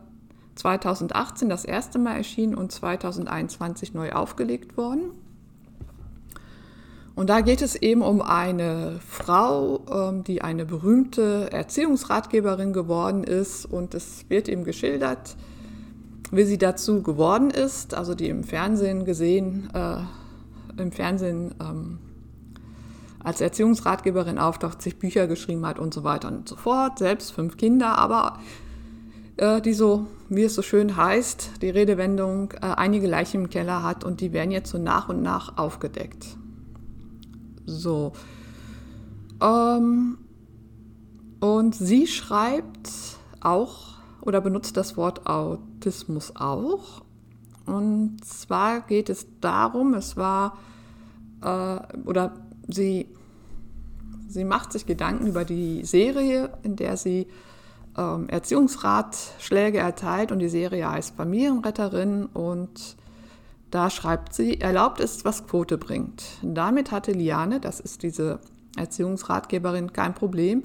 2018 0.54 1.48
das 1.48 1.64
erste 1.64 1.98
Mal 1.98 2.16
erschienen 2.16 2.54
und 2.54 2.70
2021 2.70 3.94
neu 3.94 4.12
aufgelegt 4.12 4.76
worden. 4.76 5.12
Und 7.14 7.30
da 7.30 7.40
geht 7.42 7.62
es 7.62 7.76
eben 7.76 8.02
um 8.02 8.20
eine 8.22 8.98
Frau, 9.06 9.84
ähm, 9.90 10.24
die 10.24 10.42
eine 10.42 10.64
berühmte 10.64 11.48
Erziehungsratgeberin 11.52 12.72
geworden 12.72 13.22
ist. 13.22 13.66
Und 13.66 13.94
es 13.94 14.28
wird 14.28 14.48
eben 14.48 14.64
geschildert, 14.64 15.36
wie 16.30 16.44
sie 16.44 16.58
dazu 16.58 17.02
geworden 17.02 17.50
ist, 17.50 17.94
also 17.94 18.14
die 18.14 18.28
im 18.28 18.44
Fernsehen 18.44 19.04
gesehen, 19.04 19.70
äh, 19.74 19.98
im 20.80 20.92
Fernsehen 20.92 21.54
ähm, 21.60 21.98
als 23.24 23.40
Erziehungsratgeberin 23.40 24.38
auftaucht, 24.38 24.82
sich 24.82 24.98
Bücher 24.98 25.26
geschrieben 25.26 25.66
hat 25.66 25.78
und 25.78 25.94
so 25.94 26.04
weiter 26.04 26.28
und 26.28 26.48
so 26.48 26.56
fort, 26.56 26.98
selbst 26.98 27.32
fünf 27.32 27.56
Kinder, 27.56 27.96
aber 27.98 28.38
äh, 29.36 29.60
die 29.60 29.72
so, 29.72 30.06
wie 30.28 30.42
es 30.42 30.54
so 30.54 30.62
schön 30.62 30.96
heißt, 30.96 31.62
die 31.62 31.70
Redewendung, 31.70 32.52
äh, 32.52 32.66
einige 32.76 33.06
Leichen 33.06 33.42
im 33.42 33.50
Keller 33.50 33.82
hat 33.82 34.04
und 34.04 34.20
die 34.20 34.32
werden 34.32 34.50
jetzt 34.50 34.70
so 34.70 34.78
nach 34.78 35.08
und 35.08 35.22
nach 35.22 35.56
aufgedeckt. 35.56 36.36
So. 37.66 38.12
Ähm, 39.40 40.18
und 41.40 41.74
sie 41.74 42.06
schreibt 42.06 42.90
auch 43.40 43.94
oder 44.20 44.40
benutzt 44.40 44.76
das 44.76 44.96
Wort 44.96 45.26
Autismus 45.84 46.32
auch. 46.34 47.02
Und 47.66 48.24
zwar 48.24 48.80
geht 48.80 49.10
es 49.10 49.26
darum, 49.40 49.94
es 49.94 50.16
war, 50.16 50.56
äh, 51.42 51.78
oder 52.06 52.32
sie, 52.68 53.08
sie 54.28 54.44
macht 54.44 54.72
sich 54.72 54.86
Gedanken 54.86 55.26
über 55.26 55.44
die 55.44 55.84
Serie, 55.84 56.50
in 56.62 56.76
der 56.76 56.96
sie 56.96 57.26
ähm, 57.96 58.28
Erziehungsratschläge 58.28 59.78
erteilt 59.78 60.32
und 60.32 60.38
die 60.38 60.48
Serie 60.48 60.90
heißt 60.90 61.16
Familienretterin 61.16 62.26
und 62.26 62.96
da 63.70 63.90
schreibt 63.90 64.34
sie, 64.34 64.60
erlaubt 64.60 65.00
ist, 65.00 65.24
was 65.24 65.46
Quote 65.46 65.78
bringt. 65.78 66.24
Damit 66.42 66.92
hatte 66.92 67.12
Liane, 67.12 67.60
das 67.60 67.80
ist 67.80 68.02
diese 68.02 68.40
Erziehungsratgeberin, 68.76 69.92
kein 69.92 70.14
Problem, 70.14 70.64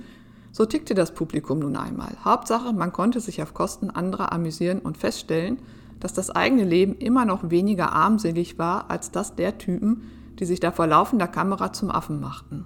so 0.59 0.65
tickte 0.65 0.93
das 0.93 1.13
Publikum 1.13 1.59
nun 1.59 1.77
einmal. 1.77 2.17
Hauptsache, 2.25 2.73
man 2.73 2.91
konnte 2.91 3.21
sich 3.21 3.41
auf 3.41 3.53
Kosten 3.53 3.89
anderer 3.89 4.33
amüsieren 4.33 4.79
und 4.79 4.97
feststellen, 4.97 5.59
dass 6.01 6.11
das 6.11 6.31
eigene 6.31 6.65
Leben 6.65 6.95
immer 6.97 7.23
noch 7.23 7.49
weniger 7.49 7.93
armselig 7.93 8.59
war 8.59 8.91
als 8.91 9.09
das 9.09 9.35
der 9.35 9.57
Typen, 9.57 10.03
die 10.37 10.43
sich 10.43 10.59
da 10.59 10.73
vor 10.73 10.85
laufender 10.85 11.29
Kamera 11.29 11.71
zum 11.71 11.89
Affen 11.89 12.19
machten. 12.19 12.65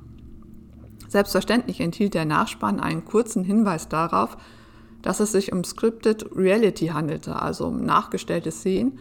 Selbstverständlich 1.07 1.81
enthielt 1.81 2.15
der 2.15 2.25
Nachspann 2.25 2.79
einen 2.79 3.05
kurzen 3.05 3.43
Hinweis 3.43 3.89
darauf, 3.89 4.37
dass 5.03 5.19
es 5.19 5.31
sich 5.31 5.53
um 5.53 5.63
Scripted 5.63 6.35
Reality 6.35 6.87
handelte, 6.87 7.39
also 7.39 7.67
um 7.67 7.85
nachgestellte 7.85 8.49
Szenen, 8.49 8.97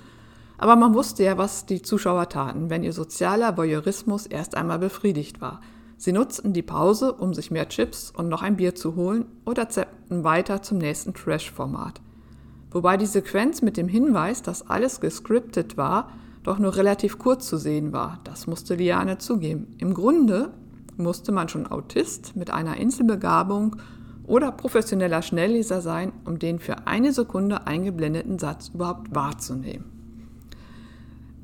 aber 0.59 0.77
man 0.77 0.93
wusste 0.93 1.25
ja, 1.25 1.39
was 1.39 1.65
die 1.65 1.81
Zuschauer 1.81 2.29
taten, 2.29 2.69
wenn 2.69 2.83
ihr 2.83 2.93
sozialer 2.93 3.57
Voyeurismus 3.57 4.27
erst 4.27 4.55
einmal 4.55 4.81
befriedigt 4.81 5.41
war– 5.41 5.63
Sie 6.03 6.11
nutzten 6.11 6.53
die 6.53 6.63
Pause, 6.63 7.13
um 7.13 7.33
sich 7.33 7.53
mehr 7.53 7.69
Chips 7.69 8.11
und 8.11 8.29
noch 8.29 8.43
ein 8.43 8.57
Bier 8.57 8.75
zu 8.75 8.97
holen 8.97 9.25
oder 9.47 9.69
zappten 9.69 10.25
weiter 10.25 10.61
zum 10.61 10.79
nächsten 10.79 11.15
Trash-Format. 11.15 12.01
Wobei 12.73 12.97
die 12.97 13.07
Sequenz 13.07 13.63
mit 13.63 13.77
dem 13.77 13.87
Hinweis, 13.87 14.43
dass 14.43 14.69
alles 14.69 14.99
gescriptet 14.99 15.77
war, 15.77 16.11
doch 16.43 16.59
nur 16.59 16.75
relativ 16.75 17.21
kurz 17.21 17.47
zu 17.47 17.57
sehen 17.57 17.93
war. 17.93 18.19
Das 18.25 18.49
musste 18.49 18.75
Liane 18.75 19.19
zugeben. 19.19 19.77
Im 19.79 19.95
Grunde 19.95 20.51
musste 20.97 21.31
man 21.31 21.49
schon 21.49 21.69
Autist 21.71 22.35
mit 22.35 22.51
einer 22.51 22.79
Inselbegabung 22.79 23.77
oder 24.27 24.51
professioneller 24.51 25.23
Schnellleser 25.23 25.81
sein, 25.81 26.11
um 26.25 26.41
den 26.41 26.59
für 26.59 26.89
eine 26.89 27.13
Sekunde 27.13 27.69
eingeblendeten 27.69 28.41
Satz 28.41 28.73
überhaupt 28.75 29.15
wahrzunehmen. 29.15 29.85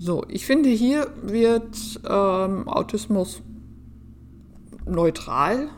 So, 0.00 0.24
ich 0.26 0.46
finde, 0.46 0.68
hier 0.68 1.06
wird 1.22 2.00
ähm, 2.08 2.66
Autismus 2.66 3.40
neutral, 4.88 5.68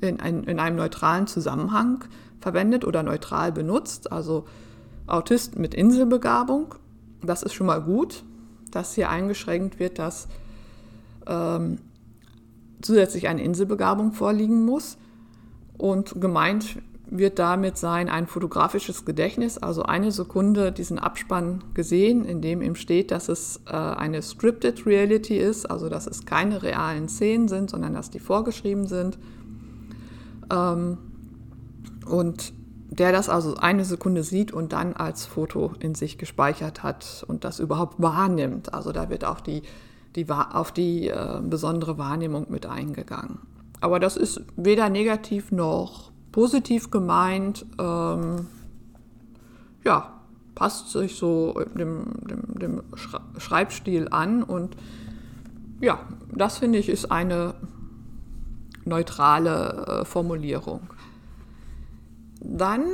in, 0.00 0.20
ein, 0.20 0.44
in 0.44 0.58
einem 0.58 0.76
neutralen 0.76 1.26
Zusammenhang 1.26 2.04
verwendet 2.40 2.84
oder 2.84 3.02
neutral 3.02 3.52
benutzt. 3.52 4.12
Also 4.12 4.44
Autisten 5.06 5.60
mit 5.60 5.74
Inselbegabung, 5.74 6.74
das 7.22 7.42
ist 7.42 7.54
schon 7.54 7.66
mal 7.66 7.80
gut, 7.80 8.24
dass 8.70 8.94
hier 8.94 9.08
eingeschränkt 9.08 9.78
wird, 9.78 9.98
dass 9.98 10.28
ähm, 11.26 11.78
zusätzlich 12.82 13.28
eine 13.28 13.42
Inselbegabung 13.42 14.12
vorliegen 14.12 14.64
muss. 14.64 14.98
Und 15.78 16.20
gemeint 16.20 16.78
wird 17.08 17.38
damit 17.38 17.78
sein 17.78 18.08
ein 18.08 18.26
fotografisches 18.26 19.04
Gedächtnis, 19.04 19.58
also 19.58 19.84
eine 19.84 20.10
Sekunde 20.10 20.72
diesen 20.72 20.98
Abspann 20.98 21.62
gesehen, 21.72 22.24
in 22.24 22.40
dem 22.40 22.62
ihm 22.62 22.74
steht, 22.74 23.10
dass 23.10 23.28
es 23.28 23.60
äh, 23.66 23.72
eine 23.72 24.22
scripted 24.22 24.86
Reality 24.86 25.36
ist, 25.36 25.66
also 25.66 25.88
dass 25.88 26.06
es 26.06 26.26
keine 26.26 26.62
realen 26.62 27.08
Szenen 27.08 27.48
sind, 27.48 27.70
sondern 27.70 27.94
dass 27.94 28.10
die 28.10 28.18
vorgeschrieben 28.18 28.86
sind. 28.86 29.18
Ähm, 30.50 30.98
und 32.06 32.52
der 32.90 33.12
das 33.12 33.28
also 33.28 33.56
eine 33.56 33.84
Sekunde 33.84 34.22
sieht 34.22 34.52
und 34.52 34.72
dann 34.72 34.92
als 34.94 35.26
Foto 35.26 35.72
in 35.80 35.94
sich 35.94 36.18
gespeichert 36.18 36.82
hat 36.82 37.24
und 37.28 37.44
das 37.44 37.60
überhaupt 37.60 38.00
wahrnimmt. 38.00 38.74
Also 38.74 38.92
da 38.92 39.10
wird 39.10 39.24
auch 39.24 39.40
die, 39.40 39.62
die, 40.16 40.28
auf 40.28 40.72
die 40.72 41.08
äh, 41.08 41.40
besondere 41.42 41.98
Wahrnehmung 41.98 42.46
mit 42.48 42.66
eingegangen. 42.66 43.38
Aber 43.80 44.00
das 44.00 44.16
ist 44.16 44.40
weder 44.56 44.88
negativ 44.88 45.52
noch 45.52 46.10
positiv 46.36 46.90
gemeint. 46.90 47.64
Ähm, 47.78 48.46
ja, 49.84 50.20
passt 50.54 50.90
sich 50.90 51.16
so 51.16 51.54
dem, 51.74 52.12
dem, 52.28 52.58
dem 52.58 52.82
Schreibstil 53.38 54.08
an 54.10 54.42
und 54.42 54.76
ja, 55.80 56.00
das 56.30 56.58
finde 56.58 56.78
ich 56.78 56.90
ist 56.90 57.10
eine 57.10 57.54
neutrale 58.84 60.02
äh, 60.02 60.04
Formulierung. 60.04 60.82
Dann 62.42 62.84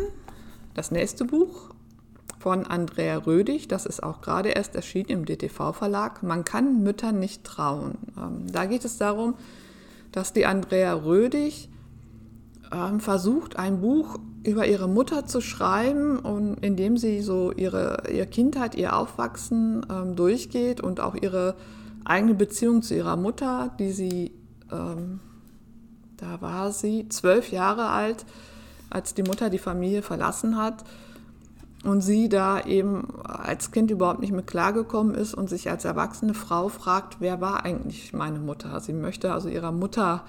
das 0.74 0.92
nächste 0.92 1.24
Buch 1.24 1.74
von 2.38 2.64
Andrea 2.64 3.16
Rödig, 3.16 3.66
das 3.66 3.87
ist 3.87 4.05
auch 4.05 4.20
gerade 4.20 4.50
erst 4.50 4.76
erschienen 4.76 5.09
im 5.09 5.24
DTV-Verlag. 5.24 6.22
Man 6.22 6.44
kann 6.44 6.85
Müttern 6.85 7.18
nicht 7.18 7.42
trauen. 7.42 7.98
Ähm, 8.16 8.46
da 8.52 8.66
geht 8.66 8.85
es 8.85 8.98
darum, 8.98 9.35
dass 10.12 10.33
die 10.33 10.46
Andrea 10.46 10.94
Rödig 10.94 11.68
ähm, 12.72 13.00
versucht, 13.00 13.56
ein 13.56 13.80
Buch 13.80 14.18
über 14.44 14.66
ihre 14.66 14.88
Mutter 14.88 15.26
zu 15.26 15.40
schreiben 15.40 16.18
und 16.18 16.54
indem 16.64 16.96
sie 16.96 17.20
so 17.20 17.52
ihre, 17.52 18.04
ihre 18.12 18.26
Kindheit, 18.26 18.74
ihr 18.74 18.96
Aufwachsen 18.96 19.87
ähm, 19.90 20.16
durchgeht 20.16 20.80
und 20.80 21.00
auch 21.00 21.14
ihre 21.14 21.54
eigene 22.04 22.35
Beziehung 22.35 22.82
zu 22.82 22.94
ihrer 22.94 23.16
Mutter, 23.16 23.70
die 23.78 23.92
sie, 23.92 24.32
ähm, 24.72 25.20
da 26.16 26.40
war 26.40 26.72
sie 26.72 27.08
zwölf 27.08 27.52
Jahre 27.52 27.88
alt, 27.88 28.24
als 28.90 29.14
die 29.14 29.22
Mutter 29.22 29.48
die 29.48 29.58
Familie 29.58 30.02
verlassen 30.02 30.56
hat 30.56 30.85
und 31.85 32.00
sie 32.00 32.28
da 32.28 32.61
eben 32.61 33.08
als 33.24 33.70
Kind 33.70 33.90
überhaupt 33.90 34.20
nicht 34.20 34.32
mit 34.32 34.46
klargekommen 34.46 35.14
ist 35.14 35.35
und 35.35 35.48
sich 35.48 35.70
als 35.70 35.85
erwachsene 35.85 36.35
Frau 36.35 36.68
fragt, 36.68 37.16
wer 37.20 37.40
war 37.40 37.64
eigentlich 37.64 38.12
meine 38.12 38.38
Mutter? 38.38 38.80
Sie 38.80 38.92
möchte 38.92 39.32
also 39.32 39.48
ihrer 39.48 39.72
Mutter 39.72 40.24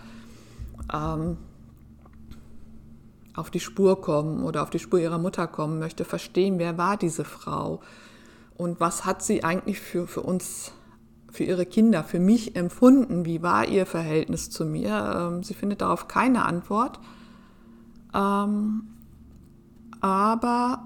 ähm, 0.94 1.38
auf 3.36 3.50
die 3.50 3.60
Spur 3.60 4.02
kommen 4.02 4.44
oder 4.44 4.64
auf 4.64 4.70
die 4.70 4.80
Spur 4.80 5.00
ihrer 5.00 5.18
Mutter 5.18 5.48
kommen, 5.48 5.80
möchte 5.80 6.06
verstehen, 6.06 6.60
wer 6.60 6.78
war 6.78 6.98
diese 6.98 7.26
Frau 7.26 7.82
und 8.56 8.80
was 8.80 9.06
hat 9.06 9.24
sie 9.24 9.44
eigentlich 9.44 9.80
für, 9.80 10.08
für 10.08 10.22
uns, 10.22 10.72
für 11.32 11.44
ihre 11.44 11.66
Kinder, 11.66 12.04
für 12.04 12.20
mich 12.20 12.56
empfunden, 12.56 13.26
wie 13.26 13.42
war 13.42 13.68
ihr 13.68 13.86
Verhältnis 13.86 14.50
zu 14.50 14.66
mir. 14.66 15.32
Ähm, 15.34 15.44
sie 15.44 15.54
findet 15.54 15.82
darauf 15.82 16.08
keine 16.08 16.46
Antwort 16.46 17.00
ähm, 18.14 18.84
aber 20.02 20.84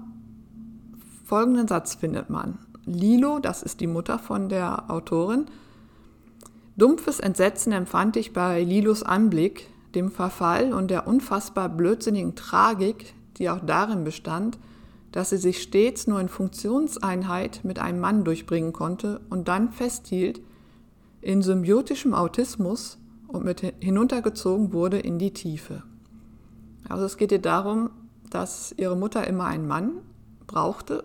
folgenden 1.24 1.68
Satz 1.68 1.94
findet 1.94 2.30
man. 2.30 2.58
Lilo, 2.84 3.38
das 3.38 3.62
ist 3.62 3.80
die 3.80 3.86
Mutter 3.86 4.18
von 4.18 4.48
der 4.48 4.90
Autorin, 4.90 5.46
dumpfes 6.76 7.20
Entsetzen 7.20 7.72
empfand 7.72 8.16
ich 8.16 8.32
bei 8.32 8.62
Lilos 8.62 9.02
Anblick, 9.02 9.68
dem 9.94 10.10
Verfall 10.10 10.72
und 10.72 10.90
der 10.90 11.06
unfassbar 11.06 11.68
blödsinnigen 11.68 12.34
Tragik, 12.34 13.14
die 13.38 13.50
auch 13.50 13.60
darin 13.64 14.04
bestand, 14.04 14.58
dass 15.12 15.30
sie 15.30 15.38
sich 15.38 15.62
stets 15.62 16.06
nur 16.06 16.20
in 16.20 16.28
Funktionseinheit 16.28 17.60
mit 17.64 17.78
einem 17.78 18.00
Mann 18.00 18.24
durchbringen 18.24 18.72
konnte 18.72 19.20
und 19.30 19.48
dann 19.48 19.70
festhielt, 19.70 20.40
in 21.20 21.42
symbiotischem 21.42 22.14
Autismus 22.14 22.98
und 23.26 23.44
mit 23.44 23.60
hinuntergezogen 23.80 24.72
wurde 24.72 24.98
in 24.98 25.18
die 25.18 25.32
Tiefe. 25.32 25.82
Also 26.88 27.04
es 27.04 27.16
geht 27.16 27.32
ihr 27.32 27.40
darum, 27.40 27.90
dass 28.30 28.74
ihre 28.76 28.96
Mutter 28.96 29.26
immer 29.26 29.46
einen 29.46 29.66
Mann 29.66 29.92
brauchte, 30.46 31.04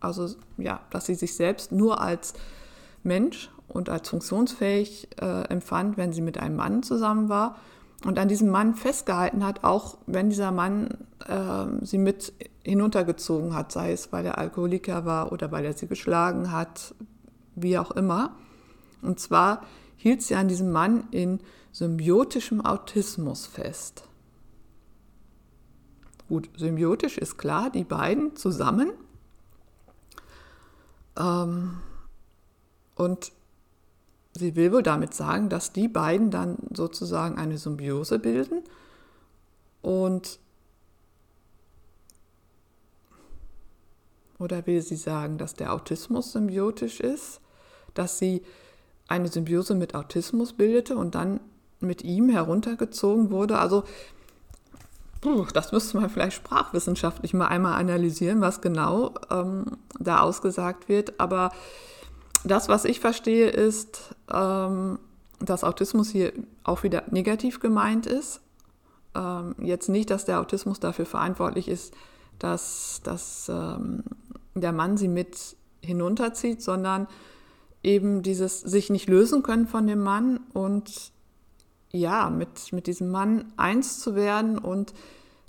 also 0.00 0.28
ja, 0.56 0.80
dass 0.90 1.06
sie 1.06 1.14
sich 1.14 1.34
selbst 1.34 1.72
nur 1.72 2.00
als 2.00 2.34
Mensch 3.02 3.50
und 3.68 3.88
als 3.88 4.08
funktionsfähig 4.08 5.08
äh, 5.20 5.44
empfand, 5.44 5.96
wenn 5.96 6.12
sie 6.12 6.22
mit 6.22 6.38
einem 6.38 6.56
Mann 6.56 6.82
zusammen 6.82 7.28
war 7.28 7.56
und 8.04 8.18
an 8.18 8.28
diesem 8.28 8.48
Mann 8.48 8.74
festgehalten 8.74 9.44
hat, 9.44 9.64
auch 9.64 9.98
wenn 10.06 10.30
dieser 10.30 10.52
Mann 10.52 10.88
äh, 11.26 11.66
sie 11.84 11.98
mit 11.98 12.32
hinuntergezogen 12.62 13.54
hat, 13.54 13.72
sei 13.72 13.92
es 13.92 14.12
weil 14.12 14.26
er 14.26 14.38
Alkoholiker 14.38 15.04
war 15.04 15.32
oder 15.32 15.52
weil 15.52 15.64
er 15.64 15.74
sie 15.74 15.86
geschlagen 15.86 16.52
hat, 16.52 16.94
wie 17.54 17.78
auch 17.78 17.90
immer. 17.90 18.36
Und 19.02 19.20
zwar 19.20 19.62
hielt 19.96 20.22
sie 20.22 20.34
an 20.34 20.48
diesem 20.48 20.70
Mann 20.70 21.04
in 21.10 21.40
symbiotischem 21.72 22.64
Autismus 22.64 23.46
fest. 23.46 24.04
Gut, 26.28 26.48
symbiotisch 26.56 27.18
ist 27.18 27.38
klar, 27.38 27.70
die 27.70 27.84
beiden 27.84 28.36
zusammen. 28.36 28.92
Ähm, 31.18 31.78
und 32.94 33.32
sie 34.32 34.56
will 34.56 34.72
wohl 34.72 34.82
damit 34.82 35.14
sagen, 35.14 35.48
dass 35.48 35.72
die 35.72 35.88
beiden 35.88 36.30
dann 36.30 36.56
sozusagen 36.72 37.38
eine 37.38 37.58
Symbiose 37.58 38.18
bilden 38.18 38.62
und 39.82 40.38
oder 44.38 44.66
will 44.66 44.80
sie 44.80 44.96
sagen, 44.96 45.36
dass 45.36 45.54
der 45.54 45.72
Autismus 45.72 46.32
symbiotisch 46.32 47.00
ist, 47.00 47.40
dass 47.94 48.18
sie 48.18 48.42
eine 49.08 49.28
Symbiose 49.28 49.74
mit 49.74 49.94
Autismus 49.94 50.52
bildete 50.54 50.96
und 50.96 51.14
dann 51.14 51.40
mit 51.80 52.02
ihm 52.04 52.28
heruntergezogen 52.28 53.30
wurde. 53.30 53.58
Also 53.58 53.84
das 55.52 55.72
müsste 55.72 55.98
man 55.98 56.08
vielleicht 56.08 56.36
sprachwissenschaftlich 56.36 57.34
mal 57.34 57.48
einmal 57.48 57.78
analysieren, 57.78 58.40
was 58.40 58.60
genau 58.62 59.14
ähm, 59.30 59.78
da 59.98 60.20
ausgesagt 60.20 60.88
wird. 60.88 61.20
Aber 61.20 61.52
das, 62.44 62.68
was 62.68 62.84
ich 62.84 63.00
verstehe, 63.00 63.48
ist, 63.48 64.14
ähm, 64.32 64.98
dass 65.40 65.64
Autismus 65.64 66.10
hier 66.10 66.32
auch 66.64 66.82
wieder 66.82 67.04
negativ 67.10 67.60
gemeint 67.60 68.06
ist. 68.06 68.40
Ähm, 69.14 69.54
jetzt 69.58 69.88
nicht, 69.88 70.10
dass 70.10 70.24
der 70.24 70.40
Autismus 70.40 70.80
dafür 70.80 71.06
verantwortlich 71.06 71.68
ist, 71.68 71.94
dass, 72.38 73.00
dass 73.04 73.48
ähm, 73.48 74.04
der 74.54 74.72
Mann 74.72 74.96
sie 74.96 75.08
mit 75.08 75.56
hinunterzieht, 75.82 76.62
sondern 76.62 77.08
eben 77.82 78.22
dieses 78.22 78.60
sich 78.60 78.90
nicht 78.90 79.08
lösen 79.08 79.42
können 79.42 79.66
von 79.66 79.86
dem 79.86 80.02
Mann 80.02 80.40
und 80.52 81.12
ja, 81.92 82.30
mit, 82.30 82.72
mit 82.72 82.86
diesem 82.86 83.10
Mann 83.10 83.52
eins 83.56 83.98
zu 83.98 84.14
werden 84.14 84.58
und 84.58 84.94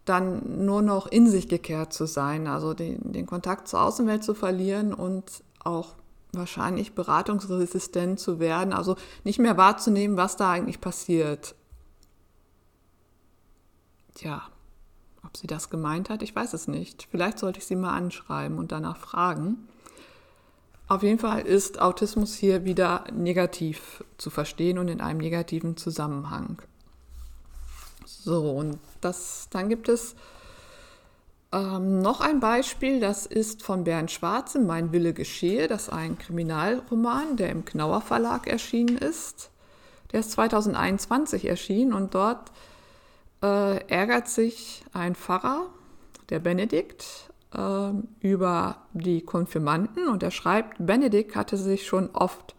dann 0.06 0.66
nur 0.66 0.82
noch 0.82 1.08
in 1.08 1.28
sich 1.30 1.48
gekehrt 1.48 1.94
zu 1.94 2.08
sein, 2.08 2.48
also 2.48 2.74
den, 2.74 3.12
den 3.12 3.28
Kontakt 3.28 3.68
zur 3.68 3.82
Außenwelt 3.84 4.24
zu 4.24 4.34
verlieren 4.34 4.94
und 4.94 5.44
auch 5.64 5.94
wahrscheinlich 6.34 6.94
beratungsresistent 6.94 8.20
zu 8.20 8.39
werden, 8.39 8.74
also 8.74 8.96
nicht 9.24 9.39
mehr 9.39 9.58
wahrzunehmen, 9.58 10.17
was 10.17 10.38
da 10.38 10.52
eigentlich 10.52 10.82
passiert. 10.82 11.56
Tja, 14.15 14.44
ob 15.24 15.38
sie 15.38 15.48
das 15.48 15.70
gemeint 15.70 16.10
hat, 16.10 16.22
ich 16.22 16.36
weiß 16.36 16.54
es 16.54 16.67
nicht. 16.67 17.08
Vielleicht 17.12 17.39
sollte 17.39 17.60
ich 17.60 17.65
sie 17.65 17.76
mal 17.76 17.94
anschreiben 17.94 18.58
und 18.58 18.72
danach 18.72 18.98
fragen. 18.98 19.67
Auf 20.88 21.04
jeden 21.04 21.20
Fall 21.20 21.41
ist 21.41 21.80
Autismus 21.80 22.36
hier 22.36 22.65
wieder 22.65 23.06
negativ 23.13 24.04
zu 24.17 24.30
verstehen 24.30 24.78
und 24.78 24.89
in 24.89 25.00
einem 25.00 25.20
negativen 25.20 25.78
Zusammenhang. 25.78 26.62
So, 28.06 28.52
und 28.52 28.78
das, 29.00 29.48
dann 29.52 29.70
gibt 29.70 29.88
es 29.88 30.15
ähm, 31.54 32.00
noch 32.00 32.22
ein 32.22 32.40
Beispiel, 32.40 33.00
das 33.00 33.26
ist 33.26 33.62
von 33.64 33.84
Bernd 33.84 34.12
Schwarze, 34.12 34.60
Mein 34.60 34.92
Wille 34.92 35.14
geschehe. 35.14 35.68
Das 35.68 35.84
ist 35.84 35.90
ein 35.90 36.18
Kriminalroman, 36.18 37.36
der 37.36 37.50
im 37.50 37.66
Knauer 37.66 38.02
Verlag 38.02 38.48
erschienen 38.48 38.98
ist. 38.98 39.50
Der 40.12 40.22
ist 40.22 40.32
2021 40.32 41.48
erschienen 41.48 41.94
und 41.94 42.16
dort 42.16 42.52
äh, 43.42 43.86
ärgert 43.88 44.28
sich 44.30 44.84
ein 44.94 45.16
Pfarrer, 45.16 45.68
der 46.30 46.40
Benedikt, 46.40 47.30
äh, 47.54 47.92
über 48.22 48.78
die 48.94 49.22
Konfirmanden 49.22 50.08
und 50.08 50.24
er 50.24 50.32
schreibt, 50.32 50.78
Benedikt 50.86 51.36
hatte 51.36 51.58
sich 51.58 51.86
schon 51.86 52.10
oft, 52.14 52.56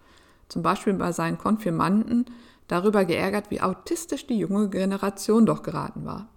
zum 0.49 0.63
Beispiel 0.63 0.95
bei 0.95 1.13
seinen 1.13 1.39
Konfirmanden, 1.39 2.27
darüber 2.69 3.05
geärgert, 3.05 3.51
wie 3.51 3.61
autistisch 3.61 4.27
die 4.27 4.39
junge 4.39 4.69
Generation 4.69 5.47
doch 5.47 5.63
geraten 5.63 6.05
war. 6.05 6.29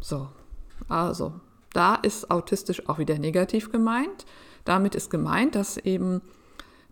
So, 0.00 0.28
also, 0.88 1.32
da 1.72 1.94
ist 1.96 2.30
autistisch 2.30 2.88
auch 2.88 2.98
wieder 2.98 3.18
negativ 3.18 3.72
gemeint. 3.72 4.26
Damit 4.64 4.94
ist 4.94 5.10
gemeint, 5.10 5.54
dass 5.54 5.76
eben 5.76 6.22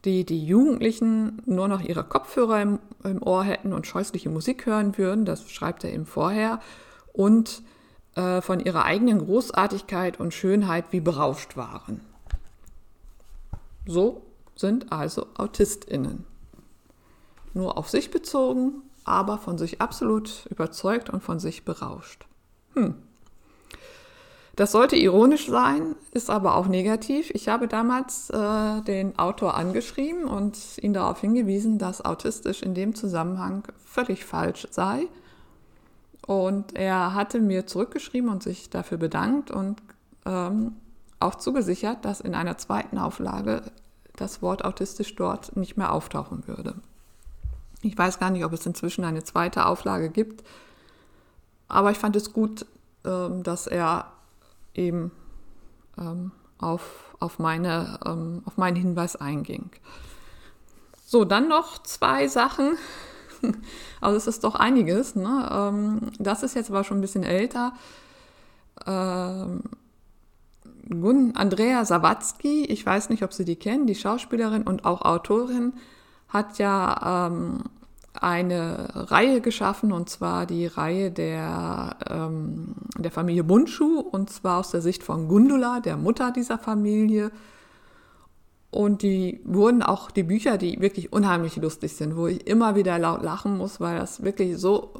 die, 0.04 0.24
die 0.24 0.44
Jugendlichen 0.44 1.42
nur 1.46 1.68
noch 1.68 1.80
ihre 1.80 2.04
Kopfhörer 2.04 2.62
im, 2.62 2.78
im 3.04 3.22
Ohr 3.22 3.44
hätten 3.44 3.72
und 3.72 3.86
scheußliche 3.86 4.30
Musik 4.30 4.66
hören 4.66 4.96
würden. 4.98 5.24
Das 5.24 5.50
schreibt 5.50 5.84
er 5.84 5.92
eben 5.92 6.06
vorher. 6.06 6.60
Und 7.12 7.62
äh, 8.14 8.40
von 8.40 8.60
ihrer 8.60 8.84
eigenen 8.84 9.18
Großartigkeit 9.18 10.20
und 10.20 10.32
Schönheit 10.32 10.86
wie 10.90 11.00
berauscht 11.00 11.56
waren. 11.56 12.00
So 13.86 14.22
sind 14.54 14.92
also 14.92 15.26
Autistinnen. 15.36 16.24
Nur 17.54 17.78
auf 17.78 17.88
sich 17.88 18.10
bezogen, 18.10 18.82
aber 19.04 19.38
von 19.38 19.58
sich 19.58 19.80
absolut 19.80 20.46
überzeugt 20.50 21.10
und 21.10 21.22
von 21.22 21.38
sich 21.38 21.64
berauscht. 21.64 22.26
Hm. 22.74 22.94
Das 24.56 24.72
sollte 24.72 24.96
ironisch 24.96 25.48
sein, 25.48 25.96
ist 26.12 26.30
aber 26.30 26.56
auch 26.56 26.66
negativ. 26.66 27.30
Ich 27.34 27.48
habe 27.48 27.68
damals 27.68 28.30
äh, 28.30 28.80
den 28.82 29.18
Autor 29.18 29.54
angeschrieben 29.54 30.24
und 30.24 30.58
ihn 30.80 30.94
darauf 30.94 31.20
hingewiesen, 31.20 31.78
dass 31.78 32.02
autistisch 32.02 32.62
in 32.62 32.74
dem 32.74 32.94
Zusammenhang 32.94 33.64
völlig 33.84 34.24
falsch 34.24 34.66
sei. 34.70 35.08
Und 36.26 36.74
er 36.74 37.14
hatte 37.14 37.38
mir 37.38 37.66
zurückgeschrieben 37.66 38.30
und 38.30 38.42
sich 38.42 38.70
dafür 38.70 38.96
bedankt 38.96 39.50
und 39.50 39.82
ähm, 40.24 40.76
auch 41.20 41.34
zugesichert, 41.34 42.04
dass 42.06 42.22
in 42.22 42.34
einer 42.34 42.56
zweiten 42.56 42.96
Auflage 42.96 43.62
das 44.16 44.40
Wort 44.40 44.64
autistisch 44.64 45.14
dort 45.16 45.54
nicht 45.54 45.76
mehr 45.76 45.92
auftauchen 45.92 46.48
würde. 46.48 46.76
Ich 47.82 47.96
weiß 47.96 48.18
gar 48.18 48.30
nicht, 48.30 48.44
ob 48.44 48.54
es 48.54 48.64
inzwischen 48.64 49.04
eine 49.04 49.22
zweite 49.22 49.66
Auflage 49.66 50.08
gibt, 50.08 50.42
aber 51.68 51.90
ich 51.90 51.98
fand 51.98 52.16
es 52.16 52.32
gut, 52.32 52.64
ähm, 53.04 53.42
dass 53.42 53.66
er 53.66 54.12
eben 54.76 55.12
ähm, 55.98 56.32
auf, 56.58 57.16
auf, 57.20 57.38
meine, 57.38 57.98
ähm, 58.04 58.42
auf 58.44 58.56
meinen 58.56 58.76
Hinweis 58.76 59.16
einging. 59.16 59.70
So, 61.04 61.24
dann 61.24 61.48
noch 61.48 61.82
zwei 61.82 62.28
Sachen. 62.28 62.76
Also 64.00 64.16
es 64.16 64.26
ist 64.26 64.44
doch 64.44 64.54
einiges. 64.54 65.14
Ne? 65.14 65.48
Ähm, 65.52 66.12
das 66.18 66.42
ist 66.42 66.54
jetzt 66.54 66.70
aber 66.70 66.84
schon 66.84 66.98
ein 66.98 67.02
bisschen 67.02 67.22
älter. 67.22 67.72
Ähm, 68.86 69.62
Andrea 71.34 71.84
Sawatzki, 71.84 72.64
ich 72.64 72.84
weiß 72.84 73.10
nicht, 73.10 73.22
ob 73.22 73.32
Sie 73.32 73.44
die 73.44 73.56
kennen, 73.56 73.86
die 73.86 73.94
Schauspielerin 73.94 74.62
und 74.62 74.84
auch 74.84 75.02
Autorin, 75.02 75.74
hat 76.28 76.58
ja 76.58 77.26
ähm, 77.28 77.64
eine 78.22 78.88
Reihe 78.94 79.40
geschaffen, 79.40 79.92
und 79.92 80.08
zwar 80.08 80.46
die 80.46 80.66
Reihe 80.66 81.10
der, 81.10 81.96
ähm, 82.08 82.74
der 82.98 83.10
Familie 83.10 83.44
Bundschuh, 83.44 84.00
und 84.00 84.30
zwar 84.30 84.58
aus 84.58 84.70
der 84.70 84.82
Sicht 84.82 85.02
von 85.02 85.28
Gundula, 85.28 85.80
der 85.80 85.96
Mutter 85.96 86.32
dieser 86.32 86.58
Familie. 86.58 87.30
Und 88.70 89.02
die 89.02 89.40
wurden 89.44 89.82
auch 89.82 90.10
die 90.10 90.22
Bücher, 90.22 90.58
die 90.58 90.80
wirklich 90.80 91.12
unheimlich 91.12 91.56
lustig 91.56 91.94
sind, 91.94 92.16
wo 92.16 92.26
ich 92.26 92.46
immer 92.46 92.74
wieder 92.74 92.98
laut 92.98 93.22
lachen 93.22 93.56
muss, 93.56 93.80
weil 93.80 93.98
das 93.98 94.22
wirklich 94.22 94.58
so, 94.58 94.92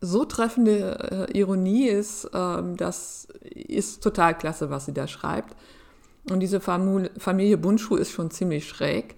so 0.00 0.24
treffende 0.24 1.28
äh, 1.32 1.38
Ironie 1.38 1.88
ist. 1.88 2.30
Ähm, 2.32 2.76
das 2.76 3.26
ist 3.42 4.02
total 4.02 4.36
klasse, 4.36 4.70
was 4.70 4.86
sie 4.86 4.94
da 4.94 5.08
schreibt. 5.08 5.56
Und 6.30 6.40
diese 6.40 6.60
Familie 6.60 7.58
Bundschuh 7.58 7.96
ist 7.96 8.10
schon 8.10 8.30
ziemlich 8.30 8.66
schräg. 8.68 9.16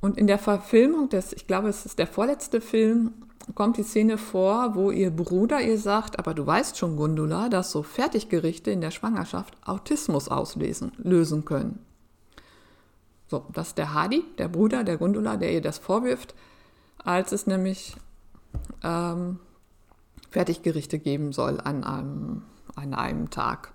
Und 0.00 0.16
in 0.16 0.26
der 0.26 0.38
Verfilmung 0.38 1.08
des, 1.08 1.32
ich 1.32 1.46
glaube, 1.46 1.68
es 1.68 1.84
ist 1.84 1.98
der 1.98 2.06
vorletzte 2.06 2.60
Film, 2.60 3.12
kommt 3.54 3.76
die 3.76 3.82
Szene 3.82 4.16
vor, 4.18 4.74
wo 4.74 4.90
ihr 4.90 5.10
Bruder 5.10 5.60
ihr 5.60 5.78
sagt, 5.78 6.18
aber 6.18 6.34
du 6.34 6.46
weißt 6.46 6.78
schon, 6.78 6.96
Gundula, 6.96 7.48
dass 7.48 7.70
so 7.70 7.82
Fertiggerichte 7.82 8.70
in 8.70 8.80
der 8.80 8.90
Schwangerschaft 8.90 9.56
Autismus 9.66 10.28
auslösen 10.28 10.92
lösen 10.98 11.44
können. 11.44 11.84
So, 13.28 13.44
das 13.52 13.68
ist 13.68 13.78
der 13.78 13.94
Hadi, 13.94 14.24
der 14.38 14.48
Bruder 14.48 14.84
der 14.84 14.96
Gundula, 14.96 15.36
der 15.36 15.52
ihr 15.52 15.60
das 15.60 15.78
vorwirft, 15.78 16.34
als 17.04 17.32
es 17.32 17.46
nämlich 17.46 17.96
ähm, 18.82 19.38
Fertiggerichte 20.30 20.98
geben 20.98 21.32
soll 21.32 21.60
an 21.60 21.84
einem, 21.84 22.42
an 22.74 22.94
einem 22.94 23.30
Tag. 23.30 23.72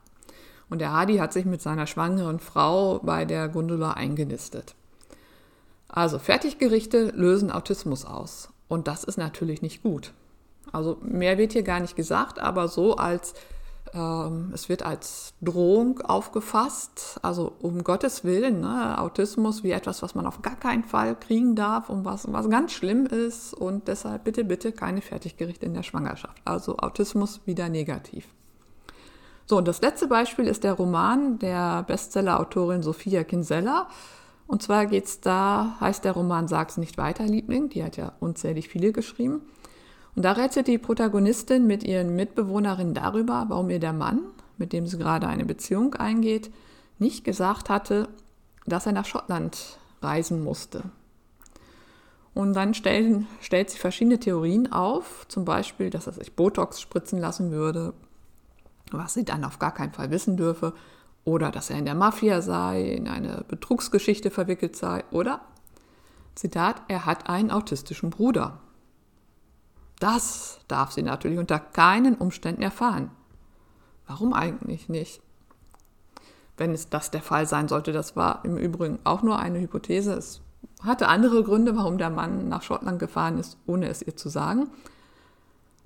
Und 0.69 0.79
der 0.79 0.91
Hadi 0.91 1.17
hat 1.17 1.31
sich 1.31 1.45
mit 1.45 1.61
seiner 1.61 1.87
schwangeren 1.87 2.39
Frau 2.39 2.99
bei 2.99 3.25
der 3.25 3.47
Gundula 3.49 3.91
eingenistet. 3.91 4.75
Also 5.95 6.19
Fertiggerichte 6.19 7.11
lösen 7.15 7.49
Autismus 7.49 8.05
aus. 8.05 8.49
Und 8.67 8.87
das 8.87 9.03
ist 9.03 9.17
natürlich 9.17 9.61
nicht 9.61 9.81
gut. 9.81 10.13
Also 10.71 10.97
mehr 11.01 11.37
wird 11.37 11.53
hier 11.53 11.63
gar 11.63 11.79
nicht 11.79 11.95
gesagt, 11.95 12.37
aber 12.39 12.67
so 12.67 12.97
als 12.97 13.33
ähm, 13.93 14.51
es 14.53 14.67
wird 14.67 14.83
als 14.83 15.33
Drohung 15.41 16.01
aufgefasst. 16.01 17.19
Also 17.21 17.53
um 17.61 17.83
Gottes 17.83 18.25
Willen, 18.25 18.59
ne, 18.59 18.99
Autismus 18.99 19.63
wie 19.63 19.71
etwas, 19.71 20.01
was 20.01 20.15
man 20.15 20.25
auf 20.25 20.41
gar 20.41 20.57
keinen 20.57 20.83
Fall 20.83 21.15
kriegen 21.15 21.55
darf 21.55 21.89
und 21.89 22.03
was, 22.03 22.31
was 22.31 22.49
ganz 22.49 22.73
schlimm 22.73 23.05
ist. 23.05 23.53
Und 23.53 23.87
deshalb 23.87 24.25
bitte, 24.25 24.43
bitte 24.43 24.73
keine 24.73 25.01
Fertiggerichte 25.01 25.65
in 25.65 25.73
der 25.73 25.83
Schwangerschaft. 25.83 26.41
Also 26.43 26.77
Autismus 26.77 27.39
wieder 27.45 27.69
negativ. 27.69 28.27
So, 29.45 29.57
und 29.57 29.67
das 29.67 29.81
letzte 29.81 30.07
Beispiel 30.07 30.47
ist 30.47 30.63
der 30.63 30.73
Roman 30.73 31.39
der 31.39 31.83
Bestseller-Autorin 31.83 32.81
Sophia 32.81 33.23
Kinsella. 33.23 33.87
Und 34.47 34.61
zwar 34.61 34.85
geht 34.85 35.05
es 35.05 35.21
da, 35.21 35.75
heißt 35.79 36.05
der 36.05 36.11
Roman 36.11 36.47
Sag's 36.47 36.77
nicht 36.77 36.97
weiter, 36.97 37.25
Liebling, 37.25 37.69
die 37.69 37.83
hat 37.83 37.97
ja 37.97 38.13
unzählig 38.19 38.69
viele 38.69 38.91
geschrieben. 38.91 39.41
Und 40.15 40.23
da 40.23 40.33
rettet 40.33 40.67
die 40.67 40.77
Protagonistin 40.77 41.67
mit 41.67 41.83
ihren 41.83 42.15
Mitbewohnerinnen 42.15 42.93
darüber, 42.93 43.45
warum 43.49 43.69
ihr 43.69 43.79
der 43.79 43.93
Mann, 43.93 44.21
mit 44.57 44.71
dem 44.71 44.87
sie 44.87 44.97
gerade 44.97 45.27
eine 45.27 45.45
Beziehung 45.45 45.95
eingeht, 45.95 46.51
nicht 46.99 47.23
gesagt 47.23 47.69
hatte, 47.69 48.07
dass 48.65 48.85
er 48.85 48.93
nach 48.93 49.05
Schottland 49.05 49.77
reisen 50.01 50.43
musste. 50.43 50.83
Und 52.33 52.53
dann 52.53 52.73
stellen, 52.73 53.27
stellt 53.41 53.69
sie 53.69 53.77
verschiedene 53.77 54.19
Theorien 54.19 54.71
auf, 54.71 55.25
zum 55.27 55.45
Beispiel, 55.45 55.89
dass 55.89 56.07
er 56.07 56.13
sich 56.13 56.35
Botox 56.35 56.81
spritzen 56.81 57.19
lassen 57.19 57.51
würde, 57.51 57.93
was 58.91 59.13
sie 59.13 59.25
dann 59.25 59.43
auf 59.43 59.57
gar 59.59 59.73
keinen 59.73 59.93
Fall 59.93 60.11
wissen 60.11 60.37
dürfe, 60.37 60.73
oder 61.25 61.51
dass 61.51 61.69
er 61.69 61.77
in 61.77 61.85
der 61.85 61.95
Mafia 61.95 62.41
sei, 62.41 62.83
in 62.83 63.07
eine 63.07 63.43
Betrugsgeschichte 63.47 64.31
verwickelt 64.31 64.75
sei 64.75 65.03
oder, 65.11 65.41
Zitat, 66.35 66.81
er 66.87 67.05
hat 67.05 67.29
einen 67.29 67.51
autistischen 67.51 68.11
Bruder. 68.11 68.59
Das 69.99 70.59
darf 70.67 70.91
sie 70.91 71.01
natürlich 71.01 71.39
unter 71.39 71.59
keinen 71.59 72.15
Umständen 72.15 72.61
erfahren. 72.61 73.09
Warum 74.07 74.33
eigentlich 74.33 74.87
nicht? 74.87 75.21
Wenn 76.57 76.71
es 76.71 76.89
das 76.89 77.11
der 77.11 77.21
Fall 77.21 77.47
sein 77.47 77.67
sollte, 77.67 77.91
das 77.91 78.15
war 78.15 78.45
im 78.45 78.57
Übrigen 78.57 78.99
auch 79.03 79.23
nur 79.23 79.39
eine 79.39 79.59
Hypothese. 79.59 80.13
Es 80.13 80.41
hatte 80.81 81.07
andere 81.07 81.43
Gründe, 81.43 81.75
warum 81.75 81.97
der 81.97 82.09
Mann 82.09 82.49
nach 82.49 82.61
Schottland 82.61 82.99
gefahren 82.99 83.39
ist, 83.39 83.57
ohne 83.65 83.87
es 83.87 84.01
ihr 84.01 84.15
zu 84.15 84.29
sagen. 84.29 84.69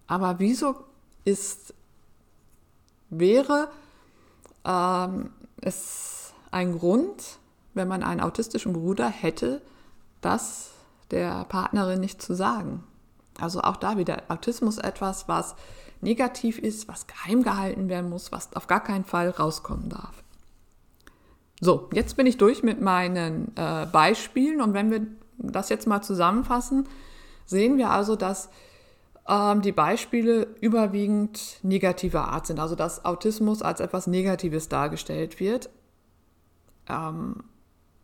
Aber 0.07 0.39
wieso 0.39 0.75
ist, 1.23 1.73
wäre 3.09 3.69
ähm, 4.65 5.31
es 5.61 6.33
ein 6.51 6.77
Grund, 6.77 7.39
wenn 7.73 7.87
man 7.87 8.03
einen 8.03 8.21
autistischen 8.21 8.73
Bruder 8.73 9.07
hätte, 9.07 9.61
das 10.21 10.71
der 11.11 11.45
Partnerin 11.45 11.99
nicht 11.99 12.21
zu 12.21 12.33
sagen. 12.33 12.83
Also 13.39 13.61
auch 13.61 13.77
da 13.77 13.97
wieder 13.97 14.23
Autismus 14.27 14.77
etwas, 14.77 15.27
was 15.27 15.55
negativ 16.01 16.59
ist, 16.59 16.87
was 16.87 17.07
geheim 17.07 17.43
gehalten 17.43 17.89
werden 17.89 18.09
muss, 18.09 18.31
was 18.31 18.55
auf 18.55 18.67
gar 18.67 18.81
keinen 18.81 19.05
Fall 19.05 19.29
rauskommen 19.29 19.89
darf. 19.89 20.23
So, 21.61 21.89
jetzt 21.93 22.15
bin 22.15 22.25
ich 22.25 22.37
durch 22.37 22.63
mit 22.63 22.79
meinen 22.79 23.51
äh, 23.57 23.85
Beispielen 23.91 24.61
und 24.61 24.73
wenn 24.73 24.91
wir 24.91 25.01
das 25.37 25.69
jetzt 25.69 25.87
mal 25.87 26.01
zusammenfassen, 26.01 26.87
sehen 27.45 27.77
wir 27.77 27.89
also, 27.89 28.15
dass 28.15 28.49
ähm, 29.29 29.61
die 29.61 29.71
Beispiele 29.71 30.47
überwiegend 30.59 31.59
negativer 31.61 32.29
Art 32.29 32.47
sind, 32.47 32.59
also 32.59 32.75
dass 32.75 33.05
Autismus 33.05 33.61
als 33.61 33.79
etwas 33.79 34.07
Negatives 34.07 34.69
dargestellt 34.69 35.39
wird. 35.39 35.69
Ähm, 36.89 37.43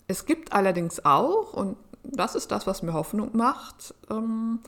es 0.08 0.26
gibt 0.26 0.54
allerdings 0.54 1.04
auch, 1.04 1.54
und 1.54 1.78
das 2.04 2.36
ist 2.36 2.52
das, 2.52 2.68
was 2.68 2.84
mir 2.84 2.94
Hoffnung 2.94 3.36
macht, 3.36 3.96
ähm, 4.12 4.60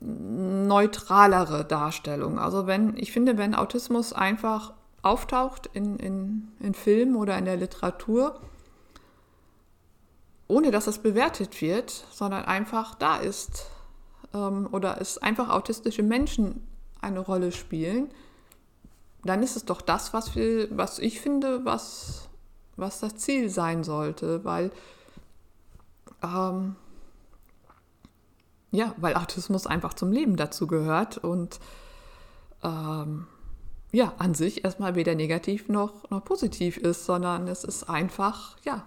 neutralere 0.00 1.64
Darstellung. 1.64 2.40
Also 2.40 2.66
wenn, 2.66 2.96
ich 2.96 3.12
finde, 3.12 3.38
wenn 3.38 3.54
Autismus 3.54 4.12
einfach 4.12 4.72
auftaucht 5.02 5.70
in, 5.72 5.96
in, 5.98 6.48
in 6.58 6.74
Filmen 6.74 7.14
oder 7.14 7.38
in 7.38 7.44
der 7.44 7.56
Literatur, 7.56 8.40
ohne 10.48 10.72
dass 10.72 10.88
es 10.88 10.98
bewertet 10.98 11.60
wird, 11.62 11.90
sondern 12.10 12.44
einfach 12.44 12.96
da 12.96 13.16
ist, 13.16 13.66
ähm, 14.34 14.68
oder 14.72 15.00
es 15.00 15.18
einfach 15.18 15.48
autistische 15.48 16.02
Menschen 16.02 16.66
eine 17.00 17.20
Rolle 17.20 17.52
spielen, 17.52 18.10
dann 19.24 19.42
ist 19.42 19.56
es 19.56 19.64
doch 19.64 19.80
das, 19.80 20.12
was, 20.12 20.34
wir, 20.34 20.68
was 20.76 20.98
ich 20.98 21.20
finde, 21.20 21.64
was, 21.64 22.28
was 22.76 23.00
das 23.00 23.16
Ziel 23.16 23.48
sein 23.50 23.84
sollte, 23.84 24.44
weil 24.44 24.70
ähm, 26.22 26.76
ja, 28.70 28.94
weil 28.96 29.14
Autismus 29.14 29.66
einfach 29.66 29.94
zum 29.94 30.12
Leben 30.12 30.36
dazu 30.36 30.66
gehört 30.66 31.18
und 31.18 31.60
ähm, 32.62 33.26
ja, 33.92 34.14
an 34.18 34.34
sich 34.34 34.64
erstmal 34.64 34.94
weder 34.94 35.14
negativ 35.14 35.68
noch, 35.68 36.08
noch 36.10 36.24
positiv 36.24 36.78
ist, 36.78 37.04
sondern 37.04 37.46
es 37.48 37.64
ist 37.64 37.84
einfach, 37.90 38.56
ja, 38.64 38.86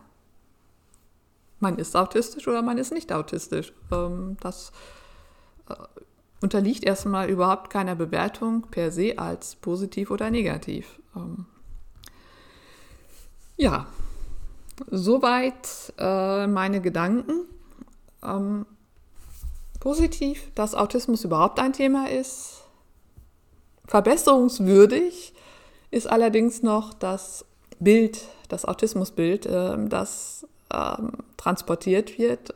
man 1.59 1.77
ist 1.77 1.95
autistisch 1.95 2.47
oder 2.47 2.63
man 2.63 2.79
ist 2.79 2.91
nicht 2.91 3.13
autistisch. 3.13 3.73
Ähm, 3.91 4.37
das 4.39 4.71
unterliegt 6.41 6.84
erstmal 6.84 7.30
überhaupt 7.30 7.70
keiner 7.70 7.95
Bewertung 7.95 8.63
per 8.70 8.91
se 8.91 9.18
als 9.18 9.55
positiv 9.55 10.11
oder 10.11 10.30
negativ. 10.30 10.99
Ähm, 11.16 11.45
ja, 13.57 13.88
soweit 14.91 15.93
äh, 15.97 16.47
meine 16.47 16.82
Gedanken. 16.82 17.45
Ähm, 18.24 18.66
positiv, 19.80 20.51
dass 20.55 20.74
Autismus 20.74 21.24
überhaupt 21.24 21.59
ein 21.59 21.74
Thema 21.74 22.09
ist. 22.09 22.63
Verbesserungswürdig 23.86 25.34
ist 25.91 26.07
allerdings 26.07 26.63
noch 26.63 26.93
das 26.93 27.45
Bild, 27.80 28.22
das 28.49 28.66
Autismusbild, 28.66 29.45
äh, 29.45 29.78
das 29.88 30.47
äh, 30.70 30.97
transportiert 31.38 32.18
wird, 32.18 32.55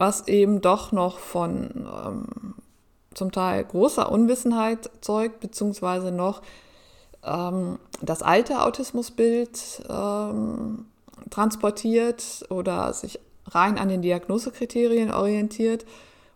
was 0.00 0.28
eben 0.28 0.62
doch 0.62 0.92
noch 0.92 1.18
von 1.18 1.86
ähm, 1.86 2.54
zum 3.12 3.32
Teil 3.32 3.62
großer 3.62 4.10
Unwissenheit 4.10 4.88
zeugt, 5.02 5.40
beziehungsweise 5.40 6.10
noch 6.10 6.40
ähm, 7.22 7.78
das 8.00 8.22
alte 8.22 8.62
Autismusbild 8.62 9.82
ähm, 9.90 10.86
transportiert 11.28 12.46
oder 12.48 12.94
sich 12.94 13.20
rein 13.48 13.76
an 13.76 13.90
den 13.90 14.00
Diagnosekriterien 14.00 15.12
orientiert 15.12 15.84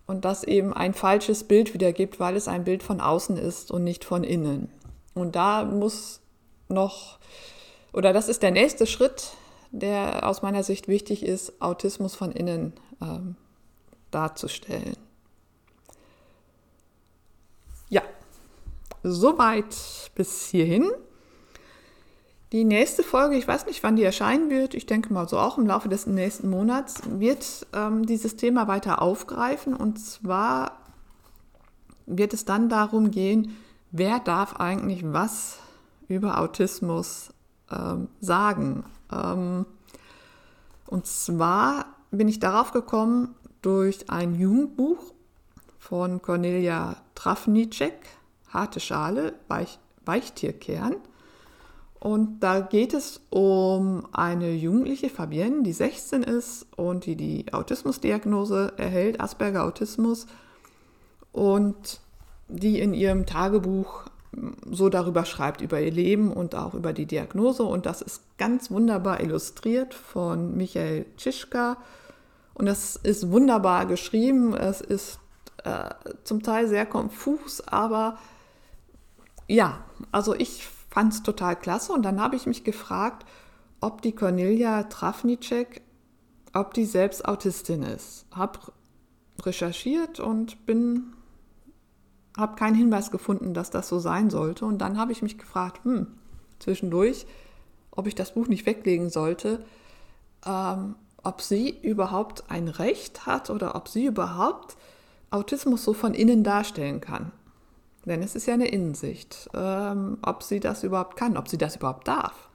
und 0.07 0.27
das 0.27 0.45
eben 0.45 0.75
ein 0.75 0.93
falsches 0.93 1.45
Bild 1.45 1.73
wiedergibt, 1.73 2.21
weil 2.21 2.37
es 2.37 2.49
ein 2.49 2.65
Bild 2.65 2.83
von 2.83 3.01
außen 3.01 3.39
ist 3.39 3.71
und 3.71 3.83
nicht 3.83 4.05
von 4.05 4.25
innen. 4.25 4.69
Und 5.15 5.37
da 5.37 5.65
muss 5.65 6.21
noch, 6.69 7.19
oder 7.95 8.13
das 8.13 8.29
ist 8.29 8.43
der 8.43 8.51
nächste 8.51 8.87
Schritt, 8.87 9.31
der 9.71 10.29
aus 10.29 10.43
meiner 10.43 10.63
Sicht 10.63 10.87
wichtig 10.87 11.23
ist, 11.23 11.63
Autismus 11.63 12.15
von 12.15 12.31
innen 12.31 12.75
ähm, 13.01 13.37
darzustellen. 14.15 14.97
Ja, 17.89 18.03
soweit 19.03 20.11
bis 20.15 20.47
hierhin. 20.47 20.91
Die 22.53 22.65
nächste 22.65 23.03
Folge, 23.03 23.37
ich 23.37 23.49
weiß 23.49 23.67
nicht, 23.67 23.83
wann 23.83 23.97
die 23.97 24.05
erscheinen 24.05 24.49
wird, 24.49 24.75
ich 24.75 24.87
denke 24.87 25.13
mal 25.13 25.29
so 25.29 25.39
auch 25.41 25.59
im 25.59 25.67
Laufe 25.67 25.89
des 25.89 26.07
nächsten 26.07 26.49
Monats, 26.49 27.03
wird 27.09 27.67
ähm, 27.73 28.07
dieses 28.07 28.37
Thema 28.37 28.69
weiter 28.69 29.03
aufgreifen. 29.03 29.75
Und 29.75 29.99
zwar 29.99 30.79
wird 32.07 32.33
es 32.33 32.45
dann 32.45 32.69
darum 32.69 33.11
gehen, 33.11 33.57
wer 33.91 34.21
darf 34.21 34.57
eigentlich 34.57 35.03
was 35.05 35.59
über 36.07 36.41
Autismus 36.41 37.31
ähm, 37.73 38.09
sagen. 38.21 38.85
Ähm, 39.11 39.67
und 40.87 41.07
zwar 41.07 41.87
bin 42.13 42.29
ich 42.29 42.39
darauf 42.39 42.71
gekommen 42.71 43.35
durch 43.65 44.11
ein 44.11 44.35
Jugendbuch 44.35 45.15
von 45.79 46.21
Cornelia 46.21 46.97
Trafnicek, 47.15 47.95
Harte 48.49 48.79
Schale, 48.79 49.33
Weich, 49.49 49.79
Weichtierkern. 50.05 50.97
Und 51.99 52.41
da 52.41 52.61
geht 52.61 52.93
es 52.93 53.23
um 53.31 54.07
eine 54.13 54.53
jugendliche 54.53 55.09
Fabienne, 55.09 55.63
die 55.63 55.73
16 55.73 56.23
ist 56.23 56.67
und 56.77 57.07
die 57.07 57.17
die 57.17 57.53
Autismusdiagnose 57.55 58.75
erhält, 58.77 59.21
Asperger 59.21 59.65
Autismus, 59.65 60.27
und 61.33 62.01
die 62.49 62.81
in 62.81 62.93
ihrem 62.93 63.25
Tagebuch 63.25 64.05
so 64.71 64.91
darüber 64.91 65.25
schreibt, 65.25 65.63
über 65.63 65.81
ihr 65.81 65.91
Leben 65.91 66.33
und 66.33 66.55
auch 66.55 66.75
über 66.75 66.93
die 66.93 67.07
Diagnose. 67.07 67.63
Und 67.63 67.87
das 67.87 68.03
ist 68.03 68.23
ganz 68.37 68.71
wunderbar 68.71 69.21
illustriert 69.21 69.95
von 69.95 70.55
Michael 70.55 71.07
Tschischka. 71.17 71.79
Und 72.55 72.67
das 72.67 72.97
ist 72.97 73.31
wunderbar 73.31 73.87
geschrieben. 73.87 74.55
Es 74.55 74.81
ist 74.81 75.19
äh, 75.65 75.91
zum 76.25 76.43
Teil 76.43 76.69
sehr 76.69 76.87
konfus, 76.87 77.61
aber 77.61 78.19
ja, 79.49 79.85
also 80.13 80.35
ich 80.35 80.67
fand 80.91 81.13
es 81.13 81.23
total 81.23 81.57
klasse 81.57 81.93
und 81.93 82.03
dann 82.03 82.21
habe 82.21 82.37
ich 82.37 82.47
mich 82.47 82.65
gefragt, 82.65 83.27
ob 83.81 84.01
die 84.03 84.15
Cornelia 84.15 84.85
Trafnicek, 84.85 85.83
ob 86.53 86.73
die 86.75 86.87
selbst 86.87 87.27
Autistin 87.27 87.83
ist. 87.83 88.27
Habe 88.31 88.61
recherchiert 89.43 90.21
und 90.21 90.65
bin 90.67 91.13
habe 92.37 92.57
keinen 92.57 92.75
Hinweis 92.75 93.11
gefunden, 93.11 93.55
dass 93.55 93.71
das 93.71 93.89
so 93.89 93.99
sein 93.99 94.31
sollte. 94.31 94.65
Und 94.65 94.79
dann 94.79 94.99
habe 94.99 95.13
ich 95.13 95.23
mich 95.23 95.39
gefragt, 95.39 95.85
hm, 95.85 96.07
zwischendurch, 96.59 97.27
ob 97.91 98.07
ich 98.07 98.15
das 98.15 98.35
Buch 98.35 98.49
nicht 98.49 98.67
weglegen 98.67 99.09
sollte, 99.09 99.65
ähm, 100.47 100.97
ob 101.25 101.41
sie 101.43 101.71
überhaupt 101.71 102.45
ein 102.49 102.69
Recht 102.69 103.27
hat 103.27 103.51
oder 103.51 103.75
ob 103.75 103.89
sie 103.89 104.07
überhaupt 104.07 104.77
Autismus 105.31 105.85
so 105.85 105.93
von 105.95 106.15
innen 106.15 106.45
darstellen 106.45 107.01
kann. 107.01 107.33
Denn 108.05 108.23
es 108.23 108.35
ist 108.35 108.47
ja 108.47 108.55
eine 108.55 108.69
Innensicht, 108.69 109.49
ähm, 109.55 110.19
ob 110.23 110.43
sie 110.43 110.61
das 110.61 110.85
überhaupt 110.85 111.17
kann, 111.17 111.37
ob 111.37 111.49
sie 111.49 111.59
das 111.59 111.77
überhaupt 111.77 112.07
darf 112.07 112.49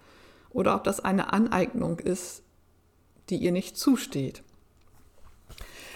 oder 0.52 0.76
ob 0.76 0.84
das 0.84 1.00
eine 1.00 1.34
Aneignung 1.34 2.00
ist, 2.00 2.44
die 3.30 3.38
ihr 3.38 3.52
nicht 3.52 3.78
zusteht. 3.78 4.44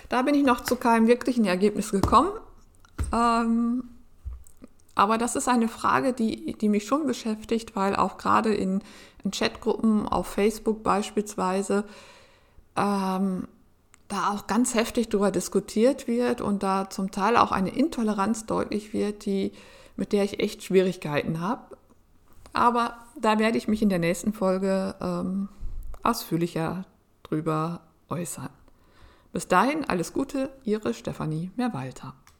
Da 0.10 0.22
bin 0.24 0.36
ich 0.36 0.44
noch 0.44 0.62
zu 0.62 0.76
keinem 0.76 1.08
wirklichen 1.08 1.46
Ergebnis 1.46 1.92
gekommen. 1.92 2.32
Ähm, 3.12 3.84
aber 4.96 5.18
das 5.18 5.36
ist 5.36 5.48
eine 5.48 5.68
Frage, 5.68 6.14
die, 6.14 6.54
die 6.54 6.70
mich 6.70 6.86
schon 6.86 7.08
beschäftigt, 7.08 7.76
weil 7.76 7.96
auch 7.96 8.18
gerade 8.18 8.54
in, 8.54 8.84
in 9.24 9.32
Chatgruppen 9.32 10.08
auf 10.08 10.28
Facebook 10.28 10.84
beispielsweise 10.84 11.86
ähm, 12.76 13.48
da 14.08 14.32
auch 14.32 14.48
ganz 14.48 14.76
heftig 14.76 15.10
darüber 15.10 15.32
diskutiert 15.32 16.08
wird 16.08 16.42
und 16.42 16.64
da 16.64 16.90
zum 16.90 17.12
Teil 17.12 17.38
auch 17.38 17.52
eine 17.52 17.70
Intoleranz 17.70 18.46
deutlich 18.46 18.94
wird, 18.94 19.26
die, 19.26 19.52
mit 19.96 20.14
der 20.14 20.24
ich 20.24 20.40
echt 20.40 20.64
Schwierigkeiten 20.64 21.40
habe. 21.40 21.78
Aber 22.54 22.98
da 23.20 23.40
werde 23.40 23.58
ich 23.58 23.68
mich 23.68 23.82
in 23.82 23.90
der 23.90 24.00
nächsten 24.00 24.34
Folge 24.34 24.96
ähm, 25.02 25.50
ausführlicher 26.04 26.86
drüber 27.24 27.82
äußern. 28.10 28.50
Bis 29.32 29.48
dahin 29.48 29.86
alles 29.86 30.14
Gute, 30.14 30.52
Ihre 30.64 30.94
Stefanie 30.94 31.50
Mehrwalter. 31.56 32.14